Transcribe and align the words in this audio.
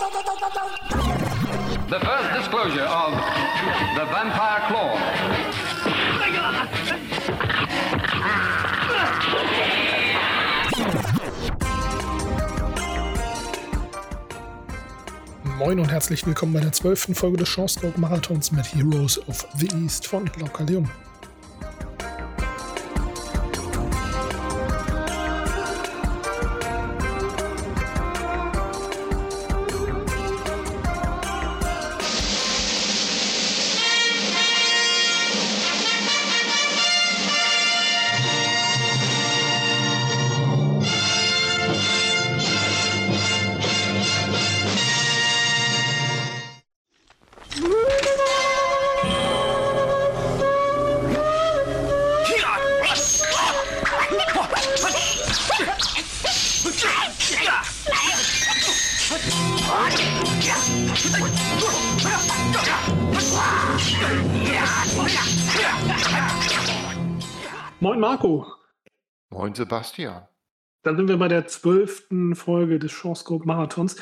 The 0.00 2.00
first 2.00 2.32
disclosure 2.34 2.84
of 2.84 3.12
the 3.96 4.06
vampire 4.06 4.60
claw. 4.66 4.98
Moin 15.58 15.78
und 15.78 15.92
herzlich 15.92 16.24
willkommen 16.24 16.54
bei 16.54 16.60
der 16.60 16.72
zwölften 16.72 17.14
Folge 17.14 17.36
des 17.36 17.50
Shawstroke 17.50 18.00
Marathons 18.00 18.52
mit 18.52 18.74
Heroes 18.74 19.18
of 19.28 19.46
the 19.58 19.68
East 19.84 20.06
von 20.06 20.24
Glauca 20.24 20.64
Sebastian. 69.60 70.22
dann 70.82 70.96
sind 70.96 71.08
wir 71.08 71.16
bei 71.18 71.28
der 71.28 71.46
zwölften 71.46 72.34
Folge 72.34 72.78
des 72.78 72.90
Shawscope 72.92 73.46
Marathons 73.46 73.96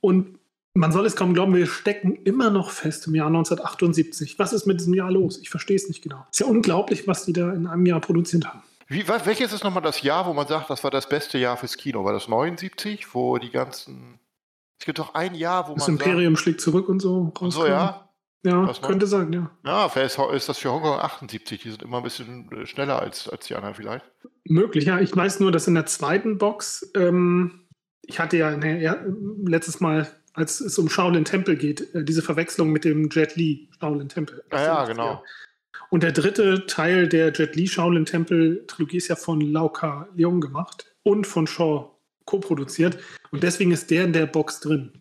und 0.00 0.38
man 0.76 0.90
soll 0.90 1.06
es 1.06 1.14
kaum 1.14 1.34
glauben, 1.34 1.54
wir 1.54 1.66
stecken 1.68 2.16
immer 2.24 2.50
noch 2.50 2.70
fest 2.70 3.06
im 3.06 3.14
Jahr 3.14 3.28
1978. 3.28 4.38
Was 4.40 4.52
ist 4.52 4.66
mit 4.66 4.80
diesem 4.80 4.92
Jahr 4.94 5.10
los? 5.12 5.38
Ich 5.38 5.48
verstehe 5.50 5.76
es 5.76 5.86
nicht 5.88 6.02
genau. 6.02 6.26
Ist 6.32 6.40
ja 6.40 6.46
unglaublich, 6.46 7.06
was 7.06 7.24
die 7.26 7.32
da 7.32 7.52
in 7.52 7.66
einem 7.68 7.86
Jahr 7.86 8.00
produziert 8.00 8.46
haben. 8.46 8.60
Wie, 8.88 9.06
welches 9.06 9.52
ist 9.52 9.62
nochmal 9.62 9.82
das 9.84 10.02
Jahr, 10.02 10.26
wo 10.26 10.32
man 10.32 10.48
sagt, 10.48 10.68
das 10.70 10.82
war 10.82 10.90
das 10.90 11.08
beste 11.08 11.38
Jahr 11.38 11.56
fürs 11.56 11.76
Kino? 11.76 12.04
War 12.04 12.12
das 12.12 12.26
79, 12.28 13.14
wo 13.14 13.38
die 13.38 13.50
ganzen. 13.50 14.18
Es 14.80 14.84
gibt 14.86 14.98
doch 14.98 15.14
ein 15.14 15.34
Jahr, 15.36 15.68
wo 15.68 15.74
Das 15.74 15.86
man. 15.86 15.96
Imperium 15.96 16.36
schlägt 16.36 16.60
zurück 16.60 16.88
und 16.88 16.98
so. 17.00 17.26
Sagt, 17.26 17.38
so, 17.38 17.60
rauskam. 17.60 17.66
ja. 17.70 18.03
Ja, 18.44 18.70
könnte 18.82 19.06
sein, 19.06 19.32
ja. 19.32 19.50
Ja, 19.64 19.88
vielleicht 19.88 20.18
ist 20.18 20.48
das 20.48 20.58
für 20.58 20.70
Hongkong 20.70 20.98
78. 20.98 21.62
Die 21.62 21.70
sind 21.70 21.82
immer 21.82 21.96
ein 21.96 22.02
bisschen 22.02 22.52
äh, 22.52 22.66
schneller 22.66 23.00
als, 23.00 23.26
als 23.28 23.46
die 23.46 23.54
anderen 23.54 23.74
vielleicht. 23.74 24.04
Möglich, 24.44 24.84
ja. 24.84 25.00
Ich 25.00 25.16
weiß 25.16 25.40
nur, 25.40 25.50
dass 25.50 25.66
in 25.66 25.74
der 25.74 25.86
zweiten 25.86 26.36
Box, 26.36 26.90
ähm, 26.94 27.66
ich 28.02 28.20
hatte 28.20 28.36
ja 28.36 28.54
ne, 28.54 28.82
ja, 28.82 28.98
letztes 29.46 29.80
Mal, 29.80 30.06
als 30.34 30.60
es 30.60 30.78
um 30.78 30.90
Shaolin 30.90 31.24
Tempel 31.24 31.56
geht, 31.56 31.94
äh, 31.94 32.04
diese 32.04 32.20
Verwechslung 32.20 32.70
mit 32.70 32.84
dem 32.84 33.08
Jet 33.08 33.34
Li 33.34 33.70
Shaolin 33.80 34.10
Tempel. 34.10 34.44
Ja, 34.52 34.62
ja, 34.62 34.84
genau. 34.84 35.24
Und 35.88 36.02
der 36.02 36.12
dritte 36.12 36.66
Teil 36.66 37.08
der 37.08 37.32
Jet 37.32 37.56
Li 37.56 37.66
Shaolin 37.66 38.04
Tempel 38.04 38.64
Trilogie 38.66 38.98
ist 38.98 39.08
ja 39.08 39.16
von 39.16 39.40
Lau 39.40 39.70
Ka 39.70 40.06
Leong 40.14 40.42
gemacht 40.42 40.94
und 41.02 41.26
von 41.26 41.46
Shaw 41.46 41.90
co-produziert. 42.26 42.98
Und 43.30 43.42
deswegen 43.42 43.70
ist 43.70 43.90
der 43.90 44.04
in 44.04 44.12
der 44.12 44.26
Box 44.26 44.60
drin. 44.60 44.92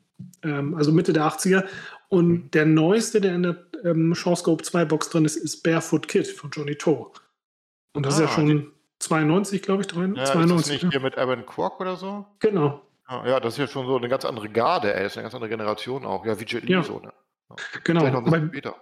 Ähm, 0.43 0.75
also 0.75 0.91
Mitte 0.91 1.13
der 1.13 1.23
80er. 1.25 1.65
Und 2.09 2.51
der 2.51 2.65
neueste, 2.65 3.21
der 3.21 3.35
in 3.35 3.43
der 3.43 3.57
ähm, 3.83 4.13
Shawscope 4.15 4.63
2 4.63 4.85
Box 4.85 5.09
drin 5.09 5.25
ist, 5.25 5.35
ist 5.35 5.63
Barefoot 5.63 6.07
Kid 6.07 6.27
von 6.27 6.49
Johnny 6.51 6.75
To. 6.75 7.11
Und 7.95 8.05
das 8.05 8.15
ist 8.15 8.19
ja 8.21 8.25
Ah, 8.27 8.29
schon 8.29 8.71
92, 8.99 9.61
glaube 9.61 9.81
ich, 9.81 9.87
drin. 9.87 10.15
Ja, 10.15 10.25
92. 10.25 10.55
ist 10.55 10.65
das 10.65 10.71
nicht 10.71 10.83
ja. 10.83 10.89
hier 10.91 10.99
mit 11.01 11.17
Evan 11.17 11.45
Kwok 11.45 11.79
oder 11.79 11.95
so? 11.95 12.25
Genau, 12.39 12.81
Ja, 13.09 13.27
ja, 13.27 13.39
das 13.39 13.53
ist 13.55 13.59
ja 13.59 13.67
schon 13.67 13.85
so 13.87 13.97
eine 13.97 14.07
ganz 14.09 14.25
andere 14.25 14.49
Garde, 14.49 14.93
ey. 14.93 15.03
Das 15.03 15.13
ist 15.13 15.17
eine 15.17 15.23
ganz 15.23 15.35
andere 15.35 15.49
Generation 15.49 16.05
auch. 16.05 16.25
Ja, 16.25 16.39
wie 16.39 16.45
Jet 16.45 16.67
Ja. 16.69 16.83
so, 16.83 16.99
ne? 16.99 17.11
genau. 17.83 18.01
Bisschen 18.01 18.15
Aber, 18.15 18.47
später. 18.47 18.75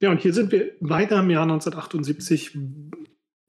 ja, 0.00 0.10
und 0.10 0.20
hier 0.20 0.32
sind 0.32 0.52
wir 0.52 0.72
weiter 0.80 1.18
im 1.20 1.30
Jahr 1.30 1.42
1978. 1.42 2.56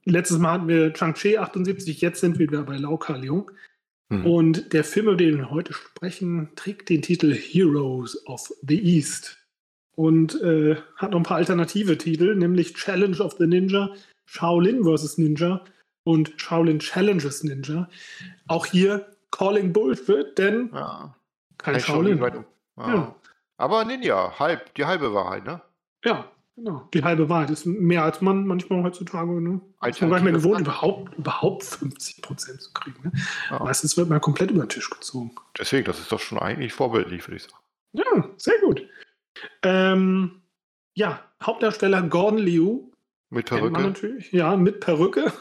Letztes 0.06 0.38
Mal 0.40 0.54
hatten 0.54 0.68
wir 0.68 0.94
Chang-Chi 0.94 1.38
78, 1.38 2.00
jetzt 2.02 2.22
sind 2.22 2.40
wir 2.40 2.50
wieder 2.50 2.64
bei 2.64 2.78
Lau 2.78 2.98
Ka 2.98 3.16
Leong. 3.18 3.52
Hm. 4.10 4.26
Und 4.26 4.74
der 4.74 4.84
Film, 4.84 5.08
über 5.08 5.18
den 5.18 5.38
wir 5.38 5.50
heute 5.52 5.74
sprechen, 5.74 6.50
trägt 6.56 6.90
den 6.90 7.02
Titel 7.02 7.34
Heroes 7.34 8.26
of 8.28 8.52
the 8.62 8.82
East 8.82 9.38
und 9.96 10.40
äh, 10.42 10.78
hat 10.96 11.12
noch 11.12 11.18
ein 11.20 11.24
paar 11.24 11.38
alternative 11.38 11.98
Titel, 11.98 12.36
nämlich 12.36 12.74
Challenge 12.76 13.20
of 13.20 13.34
the 13.38 13.48
Ninja, 13.48 13.90
Shaolin 14.26 14.84
vs. 14.84 15.18
Ninja 15.18 15.64
und 16.04 16.34
Shaolin 16.38 16.80
Challenges 16.80 17.44
Ninja. 17.44 17.90
Auch 18.48 18.66
hier 18.66 19.08
Calling 19.32 19.74
Bullshit, 19.74 20.38
denn 20.38 20.70
Ja. 20.74 21.14
kein 21.58 21.74
Kein 21.74 21.82
Shaolin. 21.84 22.22
um. 22.22 22.46
Ja. 22.78 22.94
Ja. 22.94 23.16
Aber 23.58 23.84
Ninja, 23.86 24.40
halb, 24.40 24.74
die 24.76 24.86
halbe 24.86 25.14
Wahrheit, 25.14 25.44
ne? 25.46 25.62
Ja, 26.06 26.32
genau. 26.58 26.90
Die 26.94 27.04
halbe 27.04 27.30
Wahrheit 27.30 27.50
ist 27.52 27.66
mehr 27.66 28.04
als 28.04 28.20
man 28.20 28.46
manchmal 28.46 28.84
heutzutage. 28.84 29.40
Ne? 29.42 29.62
Ist 29.88 30.02
man 30.02 30.10
gar 30.10 30.18
nicht 30.18 30.26
mehr 30.26 30.34
gewohnt, 30.34 30.60
überhaupt, 30.60 31.18
überhaupt 31.18 31.64
50 31.64 32.22
Prozent 32.22 32.62
zu 32.62 32.74
kriegen. 32.74 32.98
Ne? 33.04 33.12
Ja. 33.50 33.64
Meistens 33.64 33.96
wird 33.96 34.10
man 34.10 34.20
komplett 34.20 34.52
über 34.52 34.66
den 34.66 34.70
Tisch 34.70 34.90
gezogen. 34.90 35.32
Deswegen, 35.58 35.86
das 35.86 36.00
ist 36.00 36.12
doch 36.12 36.20
schon 36.20 36.38
eigentlich 36.40 36.74
vorbildlich, 36.74 37.26
würde 37.26 37.38
ich 37.38 37.44
sagen. 37.44 37.56
Ja, 37.94 38.30
sehr 38.36 38.60
gut. 38.62 38.84
Ähm, 39.64 40.42
ja, 40.94 41.24
Hauptdarsteller 41.42 42.02
Gordon 42.04 42.40
Liu, 42.40 42.92
Mit 43.30 43.46
Perücke. 43.46 43.80
natürlich, 43.82 44.32
ja, 44.34 44.58
mit 44.58 44.80
Perücke. 44.82 45.32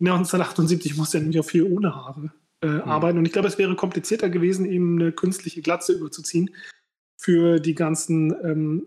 1978 0.00 0.96
musste 0.96 1.18
er 1.18 1.20
nämlich 1.20 1.38
auf 1.38 1.46
viel 1.48 1.62
ohne 1.64 1.94
Haare 1.94 2.32
äh, 2.60 2.66
Hm. 2.66 2.80
arbeiten. 2.82 3.18
Und 3.18 3.26
ich 3.26 3.32
glaube, 3.32 3.48
es 3.48 3.58
wäre 3.58 3.76
komplizierter 3.76 4.30
gewesen, 4.30 4.66
ihm 4.66 4.98
eine 4.98 5.12
künstliche 5.12 5.62
Glatze 5.62 5.92
überzuziehen 5.92 6.50
für 7.16 7.60
die 7.60 7.74
ganzen 7.74 8.34
ähm, 8.44 8.86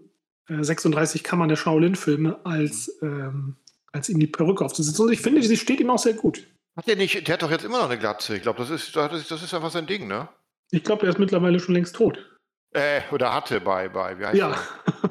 äh, 0.50 0.64
36 0.64 1.24
Kammern 1.24 1.50
der 1.50 1.56
Shaolin-Filme, 1.56 2.40
als, 2.46 2.98
ähm, 3.02 3.56
als 3.92 4.10
ihm 4.10 4.20
die 4.20 4.28
Perücke 4.28 4.64
aufzusetzen. 4.66 5.06
Und 5.06 5.12
ich 5.14 5.22
finde, 5.22 5.42
sie 5.44 5.58
steht 5.58 5.80
ihm 5.80 5.90
auch 5.90 6.00
sehr 6.00 6.14
gut. 6.14 6.46
Hat 6.76 6.88
der 6.88 6.96
nicht, 6.98 7.28
der 7.28 7.34
hat 7.34 7.42
doch 7.42 7.52
jetzt 7.52 7.64
immer 7.64 7.78
noch 7.78 7.90
eine 7.90 7.98
Glatze. 8.00 8.36
Ich 8.36 8.42
glaube, 8.42 8.60
das 8.60 8.70
ist, 8.70 8.96
das 8.96 9.32
ist, 9.32 9.54
einfach 9.54 9.72
sein 9.72 9.88
Ding, 9.88 10.08
ne? 10.08 10.28
Ich 10.72 10.84
glaube, 10.84 11.06
er 11.06 11.10
ist 11.10 11.20
mittlerweile 11.20 11.60
schon 11.60 11.74
längst 11.76 11.96
tot. 11.96 12.20
Äh, 12.72 13.02
oder 13.12 13.34
hatte 13.34 13.62
bei, 13.62 13.88
bei, 13.88 14.20
wie 14.20 14.26
heißt 14.26 14.38
Ja. 14.38 14.58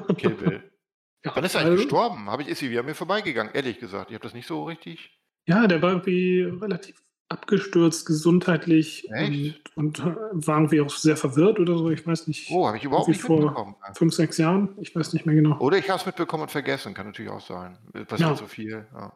der? 0.06 0.14
Kill 0.16 0.34
Bill. 0.34 0.62
ja. 1.24 1.32
Wann 1.34 1.44
ist 1.44 1.54
er 1.54 1.60
eigentlich 1.62 1.70
also- 1.72 1.82
gestorben? 1.84 2.30
Habe 2.30 2.42
ich, 2.42 2.48
ist 2.48 2.58
sie 2.58 2.70
wieder 2.70 2.82
mir 2.82 2.94
vorbeigegangen, 2.94 3.54
ehrlich 3.54 3.78
gesagt. 3.78 4.10
Ich 4.10 4.14
habe 4.14 4.22
das 4.24 4.34
nicht 4.34 4.46
so 4.46 4.64
richtig. 4.64 5.18
Ja, 5.46 5.66
der 5.66 5.80
war 5.82 5.90
irgendwie 5.90 6.42
relativ 6.42 6.96
abgestürzt 7.28 8.06
gesundheitlich 8.06 9.08
und, 9.10 9.54
und 9.76 9.98
äh, 10.00 10.02
war 10.46 10.58
irgendwie 10.58 10.80
auch 10.80 10.90
sehr 10.90 11.16
verwirrt 11.16 11.58
oder 11.58 11.76
so. 11.78 11.90
Ich 11.90 12.06
weiß 12.06 12.26
nicht. 12.28 12.50
Oh, 12.50 12.66
habe 12.66 12.76
ich 12.76 12.84
überhaupt 12.84 13.08
nicht 13.08 13.20
vor- 13.22 13.38
mitbekommen. 13.40 13.74
Fünf, 13.94 14.14
sechs 14.14 14.38
Jahren? 14.38 14.68
Ich 14.80 14.94
weiß 14.94 15.12
nicht 15.14 15.26
mehr 15.26 15.34
genau. 15.34 15.58
Oder 15.58 15.78
ich 15.78 15.88
habe 15.88 15.98
es 16.00 16.06
mitbekommen 16.06 16.44
und 16.44 16.50
vergessen, 16.50 16.94
kann 16.94 17.06
natürlich 17.06 17.30
auch 17.30 17.40
sein. 17.40 17.78
Passiert 17.92 18.20
Ja. 18.20 18.36
so 18.36 18.46
viel. 18.46 18.86
Ja. 18.94 19.12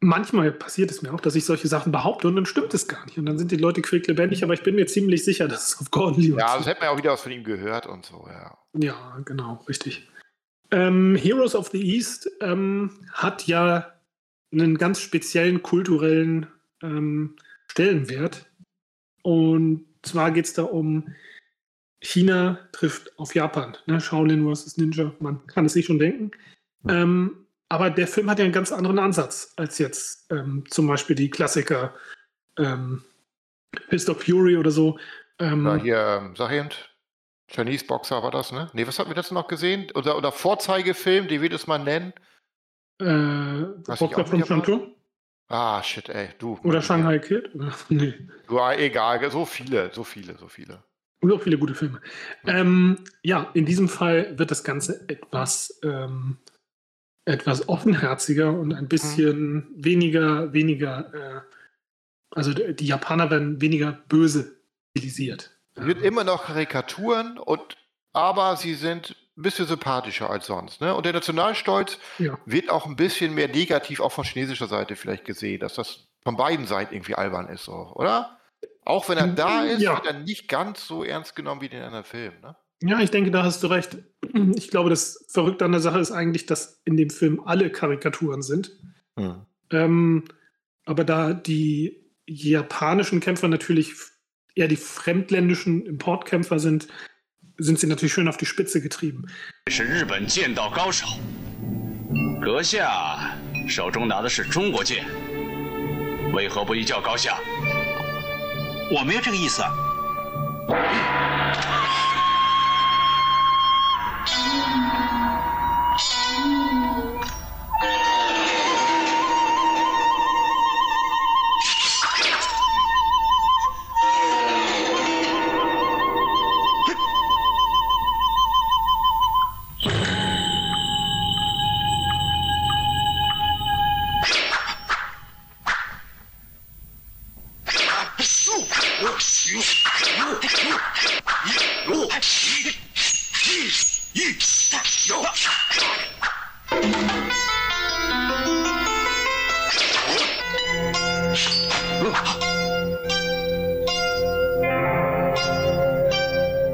Manchmal 0.00 0.52
passiert 0.52 0.90
es 0.90 1.00
mir 1.00 1.14
auch, 1.14 1.20
dass 1.20 1.34
ich 1.34 1.46
solche 1.46 1.66
Sachen 1.66 1.90
behaupte 1.90 2.28
und 2.28 2.36
dann 2.36 2.44
stimmt 2.44 2.74
es 2.74 2.88
gar 2.88 3.04
nicht. 3.06 3.16
Und 3.16 3.24
dann 3.26 3.38
sind 3.38 3.50
die 3.52 3.56
Leute 3.56 3.80
quicklebendig, 3.80 4.44
aber 4.44 4.52
ich 4.52 4.62
bin 4.62 4.74
mir 4.74 4.86
ziemlich 4.86 5.24
sicher, 5.24 5.48
dass 5.48 5.68
es 5.68 5.80
auf 5.80 5.90
Gordon 5.90 6.20
Liu 6.22 6.36
ja, 6.38 6.58
das 6.58 6.66
hätte 6.66 6.80
man 6.80 6.88
ja 6.88 6.94
auch 6.94 6.98
wieder 6.98 7.12
was 7.12 7.22
von 7.22 7.32
ihm 7.32 7.44
gehört 7.44 7.86
und 7.86 8.04
so, 8.04 8.26
ja. 8.28 8.58
Ja, 8.74 9.18
genau, 9.24 9.64
richtig. 9.68 10.06
Ähm, 10.70 11.14
Heroes 11.16 11.54
of 11.54 11.68
the 11.68 11.80
East 11.82 12.28
ähm, 12.40 12.90
hat 13.12 13.46
ja 13.46 13.92
einen 14.52 14.76
ganz 14.76 15.00
speziellen 15.00 15.62
kulturellen 15.62 16.48
ähm, 16.84 17.36
Stellenwert. 17.68 18.46
Und 19.22 19.86
zwar 20.02 20.30
geht 20.30 20.44
es 20.44 20.52
da 20.52 20.62
um 20.64 21.14
China 22.02 22.58
trifft 22.72 23.18
auf 23.18 23.34
Japan. 23.34 23.76
Ne? 23.86 24.00
Shaolin 24.00 24.44
vs. 24.54 24.76
Ninja, 24.76 25.12
man 25.20 25.46
kann 25.46 25.64
es 25.64 25.72
sich 25.72 25.86
schon 25.86 25.98
denken. 25.98 26.30
Ähm, 26.86 27.46
aber 27.70 27.88
der 27.90 28.06
Film 28.06 28.28
hat 28.28 28.38
ja 28.38 28.44
einen 28.44 28.52
ganz 28.52 28.70
anderen 28.72 28.98
Ansatz 28.98 29.54
als 29.56 29.78
jetzt 29.78 30.30
ähm, 30.30 30.64
zum 30.68 30.86
Beispiel 30.86 31.16
die 31.16 31.30
Klassiker 31.30 31.94
ähm, 32.58 33.02
Fist 33.88 34.10
of 34.10 34.22
Fury 34.22 34.58
oder 34.58 34.70
so. 34.70 34.98
Ähm, 35.38 35.64
Da 35.64 35.76
hier, 35.76 36.20
ähm, 36.22 36.36
sag 36.36 36.52
eben, 36.52 36.68
Chinese 37.50 37.86
Boxer 37.86 38.22
war 38.22 38.30
das, 38.30 38.52
ne? 38.52 38.70
Nee, 38.74 38.86
was 38.86 38.98
hatten 38.98 39.10
wir 39.10 39.14
dazu 39.14 39.32
noch 39.34 39.48
gesehen? 39.48 39.90
Oder, 39.94 40.16
oder 40.18 40.30
Vorzeigefilm, 40.30 41.26
den 41.28 41.40
wir 41.40 41.48
das 41.48 41.66
mal 41.66 41.78
nennen? 41.78 42.12
äh, 43.00 43.64
Boxer 43.86 43.96
from 44.26 44.42
erwartet- 44.42 44.46
Shantou? 44.46 44.94
Ah, 45.48 45.82
shit, 45.82 46.08
ey, 46.08 46.30
du. 46.38 46.58
Oder 46.64 46.82
Shanghai 46.82 47.18
Kid? 47.18 47.50
nee. 47.88 48.14
Du, 48.46 48.58
ah, 48.58 48.74
egal, 48.74 49.30
so 49.30 49.44
viele, 49.44 49.92
so 49.92 50.04
viele, 50.04 50.36
so 50.38 50.48
viele. 50.48 50.82
So 51.22 51.38
viele 51.38 51.58
gute 51.58 51.74
Filme. 51.74 52.00
Ähm, 52.46 52.98
ja, 53.22 53.50
in 53.54 53.64
diesem 53.64 53.88
Fall 53.88 54.38
wird 54.38 54.50
das 54.50 54.62
Ganze 54.62 55.08
etwas, 55.08 55.80
ähm, 55.82 56.38
etwas 57.24 57.68
offenherziger 57.68 58.52
und 58.52 58.74
ein 58.74 58.88
bisschen 58.88 59.68
weniger, 59.74 60.52
weniger, 60.52 61.14
äh, 61.14 61.40
also 62.30 62.52
die 62.52 62.86
Japaner 62.86 63.30
werden 63.30 63.60
weniger 63.60 63.92
böse 64.08 64.60
stilisiert. 64.90 65.50
Sie 65.76 65.84
sind 65.84 66.02
immer 66.02 66.24
noch 66.24 66.44
Karikaturen 66.44 67.38
und 67.38 67.76
aber 68.12 68.56
sie 68.56 68.74
sind 68.74 69.16
ein 69.36 69.42
bisschen 69.42 69.66
sympathischer 69.66 70.30
als 70.30 70.46
sonst. 70.46 70.80
Ne? 70.80 70.94
Und 70.94 71.04
der 71.06 71.12
Nationalstolz 71.12 71.98
Ja. 72.18 72.38
wird 72.46 72.70
auch 72.70 72.86
ein 72.86 72.96
bisschen 72.96 73.34
mehr 73.34 73.48
negativ 73.48 74.00
auch 74.00 74.12
von 74.12 74.24
chinesischer 74.24 74.68
Seite 74.68 74.94
vielleicht 74.96 75.24
gesehen, 75.24 75.60
dass 75.60 75.74
das 75.74 76.06
von 76.22 76.36
beiden 76.36 76.66
Seiten 76.66 76.94
irgendwie 76.94 77.14
albern 77.16 77.48
ist, 77.48 77.64
so, 77.64 77.92
oder? 77.94 78.38
Auch 78.84 79.08
wenn 79.08 79.18
er 79.18 79.26
da 79.28 79.64
ist, 79.64 79.80
Ja. 79.82 79.94
wird 79.96 80.06
er 80.06 80.20
nicht 80.20 80.48
ganz 80.48 80.86
so 80.86 81.04
ernst 81.04 81.34
genommen 81.36 81.60
wie 81.60 81.66
in 81.66 81.72
den 81.72 81.82
anderen 81.82 82.04
Filmen. 82.04 82.40
Ne? 82.42 82.56
Ja, 82.82 83.00
ich 83.00 83.10
denke, 83.10 83.30
da 83.30 83.42
hast 83.44 83.62
du 83.62 83.66
recht. 83.68 83.98
Ich 84.56 84.68
glaube, 84.70 84.90
das 84.90 85.24
Verrückte 85.28 85.64
an 85.64 85.72
der 85.72 85.80
Sache 85.80 85.98
ist 85.98 86.12
eigentlich, 86.12 86.46
dass 86.46 86.80
in 86.84 86.96
dem 86.96 87.08
Film 87.10 87.40
alle 87.44 87.70
Karikaturen 87.70 88.42
sind. 88.42 88.72
Ähm, 89.70 90.24
aber 90.84 91.04
da 91.04 91.32
die 91.32 92.04
japanischen 92.26 93.20
Kämpfer 93.20 93.48
natürlich 93.48 93.94
eher 94.54 94.68
die 94.68 94.76
fremdländischen 94.76 95.84
Importkämpfer 95.86 96.58
sind, 96.58 96.88
sind 97.58 97.78
sie 97.78 97.86
natürlich 97.86 98.12
schön 98.12 98.28
auf 98.28 98.36
die 98.36 98.46
Spitze 98.46 98.80
getrieben. 98.80 99.26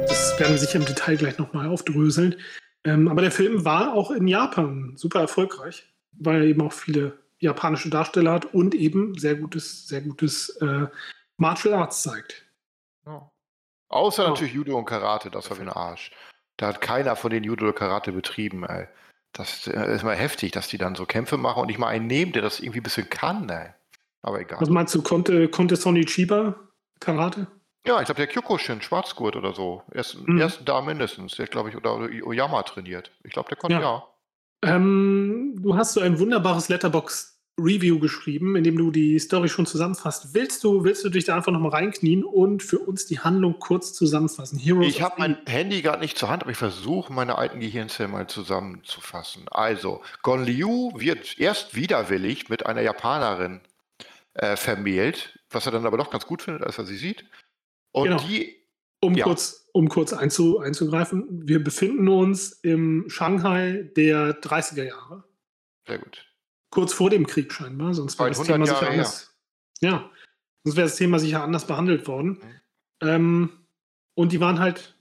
Das 0.08 0.38
werden 0.38 0.52
wir 0.52 0.58
sicher 0.58 0.78
im 0.78 0.84
Detail 0.84 1.16
gleich 1.16 1.38
nochmal 1.38 1.68
aufdröseln. 1.68 2.36
Ähm, 2.84 3.08
aber 3.08 3.22
der 3.22 3.30
Film 3.30 3.64
war 3.64 3.94
auch 3.94 4.10
in 4.10 4.26
Japan 4.26 4.96
super 4.96 5.20
erfolgreich, 5.20 5.86
weil 6.12 6.42
er 6.42 6.46
eben 6.48 6.62
auch 6.62 6.72
viele 6.72 7.18
japanische 7.38 7.90
Darsteller 7.90 8.32
hat 8.32 8.46
und 8.54 8.74
eben 8.74 9.16
sehr 9.18 9.34
gutes, 9.36 9.86
sehr 9.86 10.00
gutes 10.00 10.48
äh, 10.60 10.86
Martial 11.36 11.74
Arts 11.74 12.02
zeigt. 12.02 12.44
Ja. 13.06 13.30
Außer 13.88 14.24
Ja. 14.24 14.28
natürlich 14.30 14.54
Judo 14.54 14.76
und 14.78 14.84
Karate, 14.84 15.30
das 15.30 15.48
war 15.50 15.56
für 15.56 15.64
den 15.64 15.72
Arsch. 15.72 16.10
Da 16.56 16.68
hat 16.68 16.80
keiner 16.80 17.16
von 17.16 17.30
den 17.30 17.44
Judo 17.44 17.66
oder 17.66 17.74
Karate 17.74 18.12
betrieben, 18.12 18.64
ey. 18.64 18.86
Das 19.32 19.66
äh, 19.68 19.94
ist 19.94 20.02
mal 20.02 20.16
heftig, 20.16 20.52
dass 20.52 20.68
die 20.68 20.78
dann 20.78 20.94
so 20.96 21.06
Kämpfe 21.06 21.36
machen 21.36 21.60
und 21.60 21.66
nicht 21.68 21.78
mal 21.78 21.88
einen 21.88 22.06
nehmen, 22.06 22.32
der 22.32 22.42
das 22.42 22.60
irgendwie 22.60 22.80
ein 22.80 22.84
bisschen 22.84 23.08
kann, 23.08 23.48
ey. 23.48 23.70
Aber 24.22 24.40
egal. 24.40 24.60
Was 24.60 24.68
meinst 24.68 24.94
du, 24.94 25.02
konnte, 25.02 25.48
konnte 25.48 25.76
Sonny 25.76 26.04
Chiba 26.04 26.54
Karate? 27.00 27.46
Ja, 27.86 27.98
ich 28.00 28.04
glaube, 28.04 28.18
der 28.18 28.26
Kyokushin, 28.26 28.82
Schwarzgurt 28.82 29.36
oder 29.36 29.54
so. 29.54 29.82
Erst, 29.92 30.18
Mhm. 30.26 30.38
Ersten 30.38 30.64
da 30.66 30.82
mindestens. 30.82 31.36
Der, 31.36 31.46
glaube 31.46 31.70
ich, 31.70 31.76
oder, 31.76 31.94
Oyama 32.24 32.62
trainiert. 32.62 33.10
Ich 33.24 33.32
glaube, 33.32 33.48
der 33.48 33.56
konnte 33.56 33.76
Ja. 33.76 33.80
ja. 33.82 34.06
Ähm, 34.62 35.54
du 35.58 35.74
hast 35.74 35.94
so 35.94 36.00
ein 36.00 36.18
wunderbares 36.18 36.68
Letterbox-Review 36.68 37.98
geschrieben, 37.98 38.56
in 38.56 38.64
dem 38.64 38.76
du 38.76 38.90
die 38.90 39.18
Story 39.18 39.48
schon 39.48 39.64
zusammenfasst. 39.64 40.34
Willst 40.34 40.62
du, 40.62 40.84
willst 40.84 41.02
du 41.02 41.08
dich 41.08 41.24
da 41.24 41.36
einfach 41.36 41.52
nochmal 41.52 41.70
reinknien 41.70 42.22
und 42.22 42.62
für 42.62 42.78
uns 42.78 43.06
die 43.06 43.20
Handlung 43.20 43.58
kurz 43.58 43.94
zusammenfassen? 43.94 44.58
Heroes 44.58 44.86
Ich 44.86 45.00
habe 45.00 45.14
mein 45.16 45.38
Handy 45.46 45.80
gerade 45.80 46.00
nicht 46.00 46.18
zur 46.18 46.28
Hand, 46.28 46.42
aber 46.42 46.50
ich 46.52 46.58
versuche, 46.58 47.10
meine 47.10 47.38
alten 47.38 47.60
Gehirnzellen 47.60 48.12
mal 48.12 48.26
zusammenzufassen. 48.26 49.46
Also, 49.50 50.02
Gon 50.22 50.44
Liu 50.44 50.90
wird 50.94 51.38
erst 51.38 51.74
widerwillig 51.74 52.50
mit 52.50 52.66
einer 52.66 52.82
Japanerin 52.82 53.62
äh, 54.34 54.56
vermählt, 54.56 55.38
was 55.50 55.66
er 55.66 55.72
dann 55.72 55.86
aber 55.86 55.96
doch 55.98 56.10
ganz 56.10 56.26
gut 56.26 56.42
findet, 56.42 56.62
als 56.62 56.78
er 56.78 56.84
sie 56.84 56.96
sieht. 56.96 57.24
Und 57.92 58.04
Genau. 58.08 58.22
die, 58.22 58.56
Um 59.02 59.14
Ja. 59.14 59.24
kurz, 59.24 59.66
um 59.72 59.88
kurz 59.88 60.12
einzu, 60.12 60.58
einzugreifen, 60.58 61.26
wir 61.48 61.64
befinden 61.64 62.06
uns 62.08 62.52
im 62.52 63.08
Shanghai 63.08 63.90
der 63.96 64.38
30er 64.42 64.82
Jahre, 64.84 65.24
sehr 65.86 65.98
gut. 65.98 66.26
kurz 66.70 66.92
vor 66.92 67.08
dem 67.08 67.26
Krieg 67.26 67.50
scheinbar, 67.50 67.94
sonst 67.94 68.18
wäre 68.18 68.28
das 68.28 68.38
100 68.38 68.54
Thema 68.56 68.66
sicher 68.66 68.90
anders. 68.90 69.34
Ja, 69.80 70.10
sonst 70.64 70.76
wäre 70.76 70.86
das 70.86 70.96
Thema 70.96 71.18
sicher 71.18 71.42
anders 71.42 71.66
behandelt 71.66 72.06
worden. 72.06 72.42
Mhm. 73.00 73.08
Ähm, 73.08 73.50
und 74.14 74.32
die 74.32 74.40
waren 74.40 74.58
halt 74.58 74.98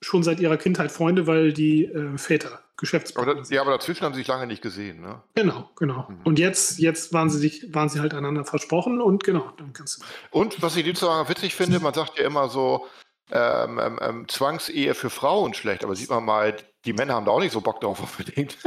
schon 0.00 0.22
seit 0.22 0.40
ihrer 0.40 0.56
Kindheit 0.56 0.90
Freunde, 0.90 1.26
weil 1.26 1.52
die 1.52 1.84
äh, 1.84 2.16
Väter 2.16 2.63
Aber, 2.76 2.80
Geschäftspartner 2.80 3.34
da, 3.34 3.54
ja, 3.54 3.60
aber 3.60 3.70
dazwischen 3.70 4.04
haben 4.04 4.14
sie 4.14 4.20
sich 4.20 4.28
lange 4.28 4.46
nicht 4.46 4.62
gesehen, 4.62 5.00
ne? 5.00 5.22
Genau, 5.34 5.70
genau. 5.76 6.08
Mhm. 6.08 6.20
Und 6.24 6.38
jetzt, 6.38 6.78
jetzt 6.78 7.12
waren 7.12 7.30
sie 7.30 7.38
sich, 7.38 7.72
waren 7.72 7.88
sie 7.88 8.00
halt 8.00 8.14
einander 8.14 8.44
versprochen 8.44 9.00
und 9.00 9.22
genau, 9.24 9.52
dann 9.56 9.72
kannst 9.72 10.00
du. 10.00 10.06
Und 10.30 10.60
was 10.60 10.76
ich 10.76 10.84
sozusagen 10.84 11.28
witzig 11.28 11.54
finde, 11.54 11.80
man 11.80 11.94
sagt 11.94 12.18
ja 12.18 12.24
immer 12.24 12.48
so, 12.48 12.86
ähm, 13.30 13.78
ähm, 13.78 13.98
ähm, 14.02 14.28
Zwangsehe 14.28 14.94
für 14.94 15.08
Frauen 15.08 15.54
schlecht, 15.54 15.84
aber 15.84 15.96
sieht 15.96 16.10
man 16.10 16.24
mal, 16.24 16.56
die 16.84 16.92
Männer 16.92 17.14
haben 17.14 17.24
da 17.24 17.32
auch 17.32 17.40
nicht 17.40 17.52
so 17.52 17.60
Bock 17.60 17.80
drauf 17.80 18.00
unbedingt. 18.18 18.62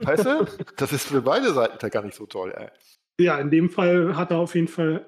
weißt 0.00 0.24
du? 0.24 0.46
Das 0.76 0.92
ist 0.92 1.08
für 1.08 1.22
beide 1.22 1.52
Seiten 1.52 1.90
gar 1.90 2.02
nicht 2.02 2.16
so 2.16 2.26
toll, 2.26 2.52
ey. 2.56 2.68
Ja, 3.24 3.38
in 3.38 3.50
dem 3.50 3.68
Fall 3.68 4.16
hat 4.16 4.30
er 4.30 4.38
auf 4.38 4.54
jeden 4.54 4.68
Fall, 4.68 5.04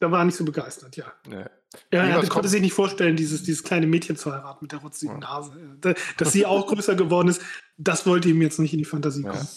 da 0.00 0.10
war 0.10 0.20
er 0.20 0.24
nicht 0.24 0.36
so 0.36 0.44
begeistert, 0.44 0.96
ja. 0.96 1.12
Nee. 1.28 1.44
Wie, 1.90 1.96
er 1.96 2.26
konnte 2.28 2.48
sich 2.48 2.60
nicht 2.60 2.74
vorstellen, 2.74 3.16
dieses, 3.16 3.42
dieses 3.42 3.62
kleine 3.64 3.86
Mädchen 3.86 4.16
zu 4.16 4.32
heiraten 4.32 4.58
mit 4.62 4.72
der 4.72 4.80
rotzigen 4.80 5.20
Ja. 5.20 5.28
Nase. 5.36 5.76
Da- 5.80 5.94
Dass 6.18 6.32
sie 6.32 6.44
auch 6.46 6.66
größer 6.66 6.94
geworden 6.94 7.28
ist, 7.28 7.42
das 7.78 8.06
wollte 8.06 8.28
ihm 8.28 8.42
jetzt 8.42 8.58
nicht 8.58 8.72
in 8.72 8.78
die 8.78 8.84
Fantasie 8.84 9.22
Ja. 9.24 9.30
kommen. 9.32 9.48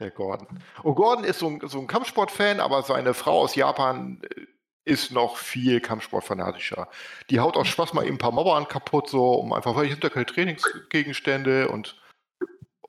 Der 0.00 0.10
Gordon. 0.10 0.46
Und 0.82 0.94
Gordon 0.94 1.24
ist 1.24 1.38
so 1.40 1.48
ein, 1.48 1.60
so 1.68 1.78
ein 1.78 1.86
Kampfsportfan, 1.86 2.58
aber 2.60 2.82
seine 2.82 3.12
Frau 3.14 3.40
aus 3.40 3.54
Japan 3.54 4.22
äh, 4.34 4.46
ist 4.86 5.12
noch 5.12 5.36
viel 5.36 5.80
Kampfsportfanatischer. 5.80 6.88
Die 7.28 7.38
haut 7.38 7.56
aus 7.56 7.68
Spaß 7.68 7.92
mal 7.92 8.04
eben 8.06 8.14
ein 8.14 8.18
paar 8.18 8.32
Mauern 8.32 8.66
kaputt, 8.66 9.10
so, 9.10 9.34
um 9.34 9.52
einfach, 9.52 9.76
weil 9.76 9.84
ich 9.84 9.90
habe 9.92 10.00
da 10.00 10.08
keine 10.08 10.24
Trainingsgegenstände 10.26 11.68
und 11.68 11.99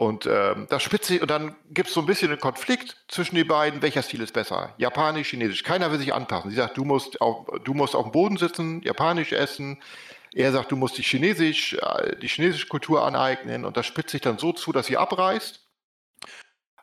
und 0.02 0.26
ähm, 0.26 0.66
das 0.68 0.82
spitzt 0.82 1.10
sich, 1.10 1.22
und 1.22 1.30
dann 1.30 1.56
gibt 1.70 1.90
es 1.90 1.94
so 1.94 2.00
ein 2.00 2.08
bisschen 2.08 2.32
einen 2.32 2.40
Konflikt 2.40 2.98
zwischen 3.08 3.36
den 3.36 3.48
beiden. 3.48 3.84
Welcher 3.84 4.02
Stil 4.02 4.22
ist 4.22 4.34
besser? 4.34 4.74
Japanisch, 4.80 5.30
Chinesisch. 5.30 5.62
Keiner 5.62 5.92
will 5.92 6.00
sich 6.00 6.12
anpassen. 6.12 6.50
Sie 6.50 6.56
sagt, 6.56 6.76
du 6.76 6.86
musst 6.86 7.22
auf, 7.22 7.46
du 7.64 7.76
musst 7.76 7.96
auf 7.96 8.06
dem 8.06 8.12
Boden 8.12 8.38
sitzen, 8.38 8.82
Japanisch 8.82 9.32
essen. 9.32 9.80
Er 10.34 10.52
sagt, 10.54 10.72
du 10.72 10.76
musst 10.76 10.98
die 10.98 11.04
Chinesisch, 11.04 11.74
äh, 11.74 12.16
die 12.16 12.28
chinesische 12.28 12.66
Kultur 12.66 13.06
aneignen. 13.06 13.64
Und 13.64 13.78
das 13.78 13.86
spitzt 13.86 14.10
sich 14.10 14.22
dann 14.22 14.40
so 14.40 14.54
zu, 14.54 14.72
dass 14.72 14.88
sie 14.88 14.98
abreißt. 14.98 15.68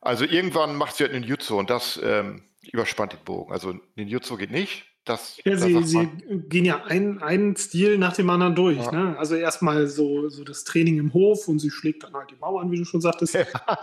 Also 0.01 0.25
irgendwann 0.25 0.77
macht 0.77 0.95
sie 0.95 1.03
halt 1.03 1.13
Ninjutsu 1.13 1.59
und 1.59 1.71
das 1.71 1.99
ähm, 2.01 2.45
überspannt 2.71 3.15
den 3.15 3.25
Bogen. 3.25 3.53
Also 3.53 3.75
Ninjutsu 3.97 4.37
geht 4.37 4.53
nicht. 4.53 4.85
Das, 5.09 5.39
Ja, 5.45 5.53
das 5.53 5.63
sie, 5.63 5.73
sagt 5.73 5.89
sie 5.89 5.97
man- 5.97 6.49
gehen 6.49 6.65
ja 6.65 6.85
ein- 6.85 7.23
einen 7.23 7.57
Stil 7.57 7.99
nach 7.99 8.13
dem 8.13 8.29
anderen 8.31 8.55
durch. 8.55 8.77
Ja. 8.79 8.93
Ne? 8.93 9.19
Also 9.19 9.35
erstmal 9.35 9.87
so, 9.89 10.29
so 10.29 10.45
das 10.45 10.65
Training 10.65 10.99
im 10.99 11.13
Hof 11.15 11.49
und 11.49 11.59
sie 11.59 11.71
schlägt 11.71 12.05
dann 12.05 12.15
halt 12.15 12.31
die 12.31 12.37
Mauern, 12.41 12.71
wie 12.71 12.77
du 12.79 12.85
schon 12.85 13.01
sagtest, 13.01 13.37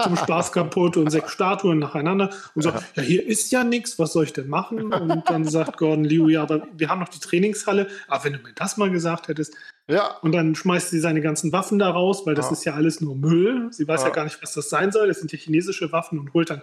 zum 0.04 0.16
Spaß 0.16 0.52
kaputt 0.52 0.98
und 0.98 1.10
sechs 1.10 1.32
Statuen 1.32 1.80
nacheinander 1.80 2.30
und 2.54 2.62
sagt, 2.62 2.84
ja, 2.96 3.04
hier 3.04 3.26
ist 3.26 3.52
ja 3.52 3.64
nichts, 3.64 3.98
was 4.00 4.14
soll 4.14 4.26
ich 4.26 4.34
denn 4.34 4.48
machen? 4.48 4.94
Und 4.94 5.30
dann 5.30 5.46
sagt 5.46 5.78
Gordon 5.78 6.04
Liu, 6.06 6.28
ja, 6.30 6.44
aber 6.44 6.68
wir 6.78 6.90
haben 6.90 7.00
noch 7.00 7.10
die 7.10 7.20
Trainingshalle, 7.20 7.88
aber 8.08 8.24
wenn 8.24 8.34
du 8.34 8.40
mir 8.40 8.54
das 8.54 8.78
mal 8.78 8.90
gesagt 8.92 9.28
hättest. 9.28 9.56
ja, 9.88 10.18
Und 10.22 10.32
dann 10.32 10.56
schmeißt 10.56 10.90
sie 10.90 11.00
seine 11.00 11.22
ganzen 11.22 11.52
Waffen 11.52 11.80
da 11.80 11.90
raus, 11.90 12.26
weil 12.26 12.36
das 12.36 12.48
Ja. 12.48 12.52
ist 12.54 12.66
ja 12.66 12.74
alles 12.74 13.02
nur 13.02 13.16
Müll. 13.16 13.68
Sie 13.72 13.88
weiß 13.88 14.02
ja. 14.02 14.08
Ja. 14.08 14.14
gar 14.14 14.24
nicht, 14.24 14.42
was 14.42 14.54
das 14.54 14.70
sein 14.70 14.92
soll. 14.92 15.08
Das 15.08 15.20
sind 15.20 15.32
ja 15.32 15.38
chinesische 15.38 15.92
Waffen 15.92 16.20
und 16.20 16.34
holt 16.34 16.50
dann 16.50 16.62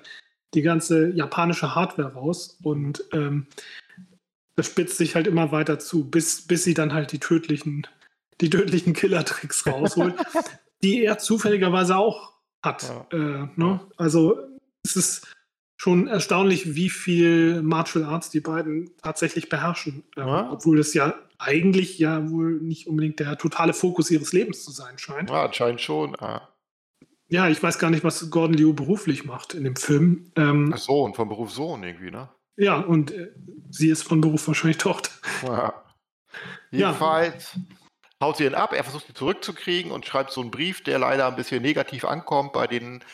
die 0.54 0.62
ganze 0.62 1.08
japanische 1.10 1.74
Hardware 1.74 2.12
raus. 2.14 2.58
Und 2.62 3.04
ähm, 3.12 3.46
das 4.54 4.66
spitzt 4.66 4.98
sich 4.98 5.14
halt 5.14 5.26
immer 5.26 5.52
weiter 5.52 5.78
zu, 5.78 6.08
bis, 6.08 6.46
bis 6.46 6.64
sie 6.64 6.74
dann 6.74 6.92
halt 6.92 7.12
die 7.12 7.18
tödlichen, 7.18 7.86
die 8.40 8.50
tödlichen 8.50 8.92
Killer-Tricks 8.92 9.66
rausholt, 9.66 10.14
die 10.82 11.04
er 11.04 11.18
zufälligerweise 11.18 11.96
auch 11.96 12.32
hat. 12.62 12.82
Ja. 12.82 13.06
Äh, 13.18 13.48
ne? 13.56 13.80
Also 13.96 14.38
es 14.84 14.96
ist 14.96 15.26
schon 15.76 16.06
erstaunlich, 16.06 16.76
wie 16.76 16.90
viel 16.90 17.62
Martial 17.62 18.04
Arts 18.04 18.30
die 18.30 18.40
beiden 18.40 18.90
tatsächlich 19.02 19.48
beherrschen. 19.48 20.04
Ähm, 20.16 20.28
Ja. 20.28 20.52
Obwohl 20.52 20.78
es 20.78 20.94
ja 20.94 21.14
eigentlich 21.38 21.98
ja 21.98 22.30
wohl 22.30 22.60
nicht 22.60 22.86
unbedingt 22.86 23.18
der 23.18 23.36
totale 23.36 23.72
Fokus 23.72 24.10
ihres 24.10 24.32
Lebens 24.32 24.62
zu 24.64 24.70
sein 24.70 24.96
scheint. 24.98 25.30
ja 25.30 25.44
anscheinend 25.44 25.80
schon. 25.80 26.14
Ah. 26.20 26.48
Ja, 27.28 27.48
ich 27.48 27.60
weiß 27.62 27.78
gar 27.78 27.90
nicht, 27.90 28.04
was 28.04 28.30
Gordon 28.30 28.54
Liu 28.54 28.74
beruflich 28.74 29.24
macht 29.24 29.54
in 29.54 29.64
dem 29.64 29.74
Film. 29.74 30.30
Ähm, 30.36 30.72
Sohn, 30.76 31.14
von 31.14 31.28
Beruf 31.28 31.50
Sohn 31.50 31.82
irgendwie, 31.82 32.10
ne? 32.10 32.28
Ja, 32.56 32.78
und 32.78 33.10
äh, 33.12 33.32
sie 33.70 33.88
ist 33.88 34.02
von 34.02 34.20
Beruf 34.20 34.46
wahrscheinlich 34.46 34.78
Tochter. 34.78 35.10
Ja. 36.70 36.88
Jedenfalls 36.88 37.58
haut 38.22 38.38
sie 38.38 38.46
ihn 38.46 38.54
ab, 38.54 38.72
er 38.72 38.82
versucht 38.82 39.06
sie 39.06 39.12
zurückzukriegen 39.12 39.92
und 39.92 40.06
schreibt 40.06 40.30
so 40.30 40.40
einen 40.40 40.50
Brief, 40.50 40.82
der 40.82 40.98
leider 40.98 41.26
ein 41.26 41.36
bisschen 41.36 41.60
negativ 41.60 42.06
ankommt 42.06 42.54
bei 42.54 42.66
den 42.66 43.04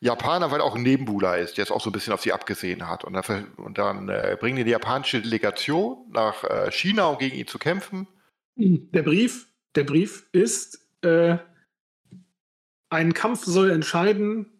Japanern, 0.00 0.52
weil 0.52 0.60
er 0.60 0.64
auch 0.64 0.76
ein 0.76 0.82
Nebenbuhler 0.82 1.38
ist, 1.38 1.56
der 1.56 1.64
es 1.64 1.72
auch 1.72 1.80
so 1.80 1.90
ein 1.90 1.92
bisschen 1.92 2.12
auf 2.12 2.22
sie 2.22 2.32
abgesehen 2.32 2.88
hat. 2.88 3.02
Und 3.02 3.14
dann, 3.14 3.48
und 3.56 3.78
dann 3.78 4.08
äh, 4.08 4.36
bringen 4.38 4.56
die 4.56 4.64
die 4.64 4.70
japanische 4.70 5.20
Delegation 5.20 6.06
nach 6.12 6.44
äh, 6.44 6.70
China, 6.70 7.06
um 7.06 7.18
gegen 7.18 7.36
ihn 7.36 7.48
zu 7.48 7.58
kämpfen. 7.58 8.06
Der 8.54 9.02
Brief, 9.02 9.48
der 9.74 9.84
Brief 9.84 10.28
ist, 10.32 10.86
äh, 11.02 11.38
ein 12.90 13.14
Kampf 13.14 13.44
soll 13.44 13.70
entscheiden, 13.70 14.57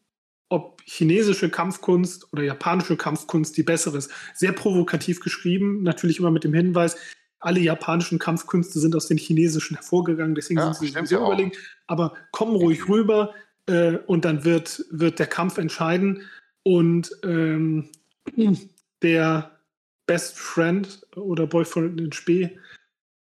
ob 0.49 0.81
chinesische 0.85 1.51
Kampfkunst 1.51 2.33
oder 2.33 2.43
japanische 2.43 2.97
Kampfkunst 2.97 3.57
die 3.57 3.63
bessere 3.63 3.99
ist. 3.99 4.11
Sehr 4.35 4.53
provokativ 4.53 5.21
geschrieben, 5.21 5.83
natürlich 5.83 6.19
immer 6.19 6.31
mit 6.31 6.45
dem 6.45 6.55
Hinweis, 6.55 6.97
alle 7.41 7.61
japanischen 7.61 8.19
Kampfkünste 8.19 8.81
sind 8.81 8.97
aus 8.97 9.07
den 9.07 9.19
chinesischen 9.19 9.77
hervorgegangen, 9.77 10.35
deswegen 10.35 10.59
Ja, 10.59 10.75
sind 10.75 11.07
sie 11.07 11.17
auch. 11.17 11.27
überlegen. 11.27 11.53
Aber 11.87 12.15
komm 12.33 12.57
ruhig 12.57 12.89
rüber 12.89 13.33
äh, 13.67 13.99
und 14.07 14.25
dann 14.25 14.45
wird, 14.45 14.85
wird 14.91 15.19
der 15.19 15.27
Kampf 15.27 15.59
entscheiden. 15.59 16.23
Und 16.65 17.11
ähm, 17.23 17.91
der 19.03 19.59
Best 20.07 20.39
Friend 20.39 21.07
oder 21.17 21.47
Boyfriend 21.47 22.01
in 22.01 22.13
Spee 22.13 22.59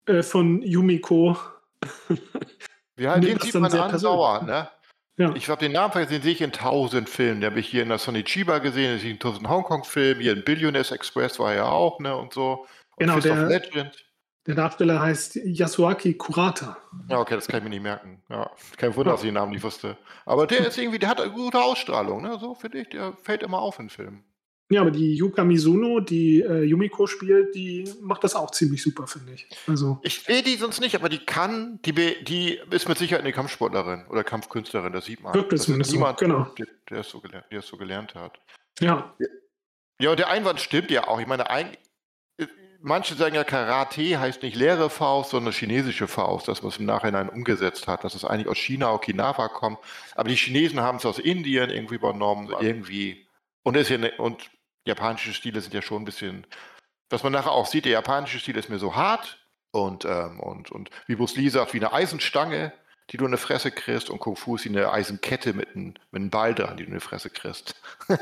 äh, 0.06 0.22
von 0.22 0.62
Yumiko. 0.62 1.36
Ja, 2.96 3.18
den 3.18 3.40
sieht 3.40 3.54
man 3.54 3.72
an 3.72 3.98
sauer, 3.98 4.42
ne? 4.44 4.68
Ja. 5.18 5.34
Ich 5.34 5.48
habe 5.48 5.60
den 5.60 5.72
Namen 5.72 5.92
vergessen, 5.92 6.12
den 6.14 6.22
sehe 6.22 6.32
ich 6.32 6.40
in 6.42 6.52
tausend 6.52 7.08
Filmen. 7.08 7.40
Den 7.40 7.50
habe 7.50 7.60
ich 7.60 7.68
hier 7.68 7.82
in 7.82 7.88
der 7.88 7.98
Sonny 7.98 8.22
Chiba 8.22 8.58
gesehen, 8.58 8.90
den 8.92 8.98
sehe 8.98 9.08
ich 9.08 9.14
in 9.14 9.20
tausend 9.20 9.48
Hongkong-Filmen, 9.48 10.20
hier 10.22 10.32
in 10.32 10.44
Billionaires 10.44 10.90
Express 10.90 11.38
war 11.38 11.50
er 11.52 11.56
ja 11.56 11.64
auch, 11.68 11.98
ne? 12.00 12.14
Und 12.16 12.32
so. 12.34 12.66
Und 12.96 12.98
Genau, 12.98 13.14
Fist 13.14 13.26
der- 13.26 13.46
Legend. 13.48 14.02
Der 14.46 14.54
Darsteller 14.54 15.00
heißt 15.00 15.40
Yasuaki 15.44 16.14
Kurata. 16.14 16.76
Ja, 17.08 17.18
okay, 17.18 17.34
das 17.34 17.48
kann 17.48 17.58
ich 17.58 17.64
mir 17.64 17.70
nicht 17.70 17.82
merken. 17.82 18.22
Ja, 18.28 18.48
kein 18.76 18.94
Wunder, 18.94 19.10
dass 19.12 19.22
ich 19.22 19.26
den 19.28 19.34
Namen 19.34 19.50
nicht 19.50 19.64
wusste. 19.64 19.96
Aber 20.24 20.46
der 20.46 20.68
ist 20.68 20.78
irgendwie, 20.78 21.00
der 21.00 21.08
hat 21.08 21.20
eine 21.20 21.32
gute 21.32 21.60
Ausstrahlung, 21.60 22.22
ne? 22.22 22.38
So 22.40 22.54
finde 22.54 22.78
ich, 22.78 22.88
der 22.90 23.12
fällt 23.24 23.42
immer 23.42 23.58
auf 23.58 23.80
in 23.80 23.88
Filmen. 23.90 24.22
Ja, 24.68 24.80
aber 24.80 24.90
die 24.90 25.14
Yuka 25.14 25.44
Mizuno, 25.44 26.00
die 26.00 26.40
äh, 26.42 26.62
Yumiko 26.64 27.06
spielt, 27.06 27.54
die 27.54 27.88
macht 28.00 28.24
das 28.24 28.34
auch 28.34 28.50
ziemlich 28.50 28.82
super, 28.82 29.06
finde 29.06 29.34
ich. 29.34 29.46
Also, 29.68 30.00
Ich 30.02 30.22
sehe 30.22 30.42
die 30.42 30.56
sonst 30.56 30.80
nicht, 30.80 30.96
aber 30.96 31.08
die 31.08 31.24
kann, 31.24 31.78
die, 31.84 31.92
be- 31.92 32.16
die 32.22 32.58
ist 32.70 32.88
mit 32.88 32.98
Sicherheit 32.98 33.22
eine 33.22 33.32
Kampfsportlerin 33.32 34.06
oder 34.08 34.24
Kampfkünstlerin, 34.24 34.92
das 34.92 35.04
sieht 35.04 35.22
man. 35.22 35.34
Wirkt 35.34 35.52
es 35.52 35.60
Das 35.60 35.60
ist 35.60 35.66
zumindest 35.66 35.90
so, 35.92 35.96
niemand, 35.96 36.18
genau. 36.18 36.44
der, 36.58 36.66
der, 36.90 36.98
es 36.98 37.08
so 37.10 37.20
gelernt, 37.20 37.46
der 37.52 37.60
es 37.60 37.66
so 37.68 37.76
gelernt 37.76 38.14
hat. 38.16 38.40
ja, 38.80 39.14
Ja, 40.00 40.10
und 40.10 40.18
der 40.18 40.30
Einwand 40.30 40.60
stimmt 40.60 40.90
ja 40.90 41.06
auch. 41.06 41.20
Ich 41.20 41.28
meine, 41.28 41.48
ein, 41.48 41.68
äh, 42.38 42.46
manche 42.82 43.14
sagen 43.14 43.36
ja, 43.36 43.44
Karate 43.44 44.18
heißt 44.18 44.42
nicht 44.42 44.56
leere 44.56 44.90
Faust, 44.90 45.30
sondern 45.30 45.52
chinesische 45.52 46.08
Faust, 46.08 46.48
das, 46.48 46.64
was 46.64 46.78
im 46.78 46.86
Nachhinein 46.86 47.28
umgesetzt 47.28 47.86
hat, 47.86 48.02
dass 48.02 48.16
es 48.16 48.24
eigentlich 48.24 48.48
aus 48.48 48.58
China, 48.58 48.92
Okinawa 48.92 49.46
kommt. 49.46 49.78
Aber 50.16 50.28
die 50.28 50.34
Chinesen 50.34 50.80
haben 50.80 50.98
es 50.98 51.06
aus 51.06 51.20
Indien 51.20 51.70
irgendwie 51.70 51.94
übernommen, 51.94 52.52
irgendwie. 52.60 53.24
Und, 53.62 53.76
ist 53.76 53.90
ja 53.90 53.98
ne, 53.98 54.12
und 54.18 54.50
japanische 54.86 55.32
Stile 55.32 55.60
sind 55.60 55.74
ja 55.74 55.82
schon 55.82 56.02
ein 56.02 56.06
bisschen, 56.06 56.46
was 57.10 57.22
man 57.22 57.32
nachher 57.32 57.52
auch 57.52 57.66
sieht, 57.66 57.84
der 57.84 57.92
japanische 57.92 58.38
Stil 58.38 58.56
ist 58.56 58.68
mir 58.68 58.78
so 58.78 58.96
hart 58.96 59.38
und, 59.72 60.04
ähm, 60.04 60.40
und, 60.40 60.70
und 60.70 60.90
wie 61.06 61.16
Bruce 61.16 61.36
Lee 61.36 61.48
sagt, 61.48 61.74
wie 61.74 61.78
eine 61.78 61.92
Eisenstange, 61.92 62.72
die 63.10 63.18
du 63.18 63.26
in 63.26 63.30
die 63.32 63.38
Fresse 63.38 63.70
kriegst 63.70 64.10
und 64.10 64.18
Kung 64.18 64.34
Fu 64.36 64.56
ist 64.56 64.64
wie 64.64 64.70
eine 64.70 64.90
Eisenkette 64.92 65.52
mit 65.52 65.68
einem, 65.76 65.94
mit 66.10 66.20
einem 66.20 66.30
Ball 66.30 66.54
dran, 66.54 66.76
die 66.76 66.84
du 66.84 66.88
in 66.88 66.94
die 66.94 67.00
Fresse 67.00 67.30
kriegst. 67.30 67.74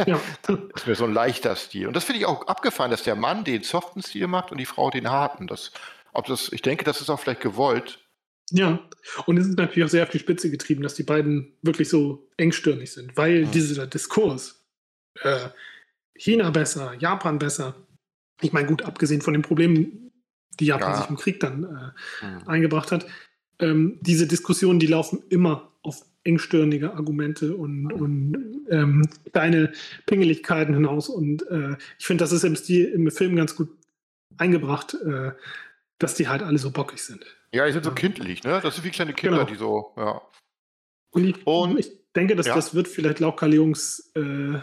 ja. 0.06 0.20
Das 0.46 0.82
ist 0.82 0.86
mir 0.86 0.94
so 0.94 1.04
ein 1.04 1.14
leichter 1.14 1.56
Stil. 1.56 1.86
Und 1.86 1.94
das 1.96 2.04
finde 2.04 2.20
ich 2.20 2.26
auch 2.26 2.46
abgefallen, 2.48 2.90
dass 2.90 3.02
der 3.02 3.16
Mann 3.16 3.44
den 3.44 3.62
soften 3.62 4.02
Stil 4.02 4.26
macht 4.26 4.52
und 4.52 4.58
die 4.58 4.66
Frau 4.66 4.90
den 4.90 5.08
harten. 5.10 5.46
Das, 5.46 5.72
ob 6.12 6.26
das, 6.26 6.52
ich 6.52 6.60
denke, 6.60 6.84
das 6.84 7.00
ist 7.00 7.08
auch 7.08 7.18
vielleicht 7.18 7.40
gewollt. 7.40 8.00
Ja, 8.50 8.78
und 9.24 9.38
es 9.38 9.46
ist 9.46 9.56
natürlich 9.56 9.84
auch 9.84 9.90
sehr 9.90 10.02
auf 10.02 10.10
die 10.10 10.18
Spitze 10.18 10.50
getrieben, 10.50 10.82
dass 10.82 10.94
die 10.94 11.02
beiden 11.02 11.56
wirklich 11.62 11.88
so 11.88 12.28
engstirnig 12.36 12.92
sind, 12.92 13.16
weil 13.16 13.46
Mhm. 13.46 13.50
dieser 13.52 13.86
Diskurs, 13.86 14.62
äh, 15.22 15.48
China 16.16 16.50
besser, 16.50 16.94
Japan 16.98 17.38
besser, 17.38 17.74
ich 18.40 18.52
meine, 18.52 18.66
gut, 18.68 18.82
abgesehen 18.82 19.20
von 19.22 19.32
den 19.32 19.42
Problemen, 19.42 20.12
die 20.60 20.66
Japan 20.66 20.92
Ja. 20.92 21.00
sich 21.00 21.10
im 21.10 21.16
Krieg 21.16 21.40
dann 21.40 21.64
äh, 22.22 22.48
eingebracht 22.48 22.92
hat, 22.92 23.06
ähm, 23.58 23.98
diese 24.00 24.26
Diskussionen, 24.26 24.78
die 24.80 24.86
laufen 24.86 25.22
immer 25.28 25.72
auf 25.82 26.04
engstirnige 26.24 26.94
Argumente 26.94 27.54
und, 27.56 27.92
und 27.92 28.64
ähm, 28.70 29.06
kleine 29.32 29.72
Pingeligkeiten 30.06 30.74
hinaus. 30.74 31.08
Und 31.08 31.46
äh, 31.50 31.76
ich 31.98 32.06
finde, 32.06 32.24
das 32.24 32.32
ist 32.32 32.44
im 32.44 32.56
Stil, 32.56 32.86
im 32.86 33.10
Film 33.10 33.36
ganz 33.36 33.54
gut 33.56 33.68
eingebracht, 34.38 34.94
äh, 34.94 35.32
dass 35.98 36.14
die 36.14 36.28
halt 36.28 36.42
alle 36.42 36.58
so 36.58 36.70
bockig 36.70 37.02
sind. 37.02 37.24
Ja, 37.52 37.66
die 37.66 37.72
sind 37.72 37.84
so 37.84 37.90
Ja. 37.90 37.94
kindlich, 37.94 38.42
ne? 38.42 38.60
Das 38.62 38.74
sind 38.74 38.84
wie 38.84 38.90
kleine 38.90 39.12
Kinder, 39.12 39.38
Genau. 39.44 39.50
die 39.50 39.56
so, 39.56 39.92
ja. 39.96 40.22
Und 41.10 41.24
ich, 41.24 41.46
Und- 41.46 41.78
ich 41.78 41.90
denke, 42.16 42.34
dass 42.36 42.46
ja. 42.46 42.54
das 42.54 42.74
wird 42.74 42.88
vielleicht 42.88 43.20
Lauka 43.20 43.46
Leungs 43.46 44.10
äh, 44.16 44.58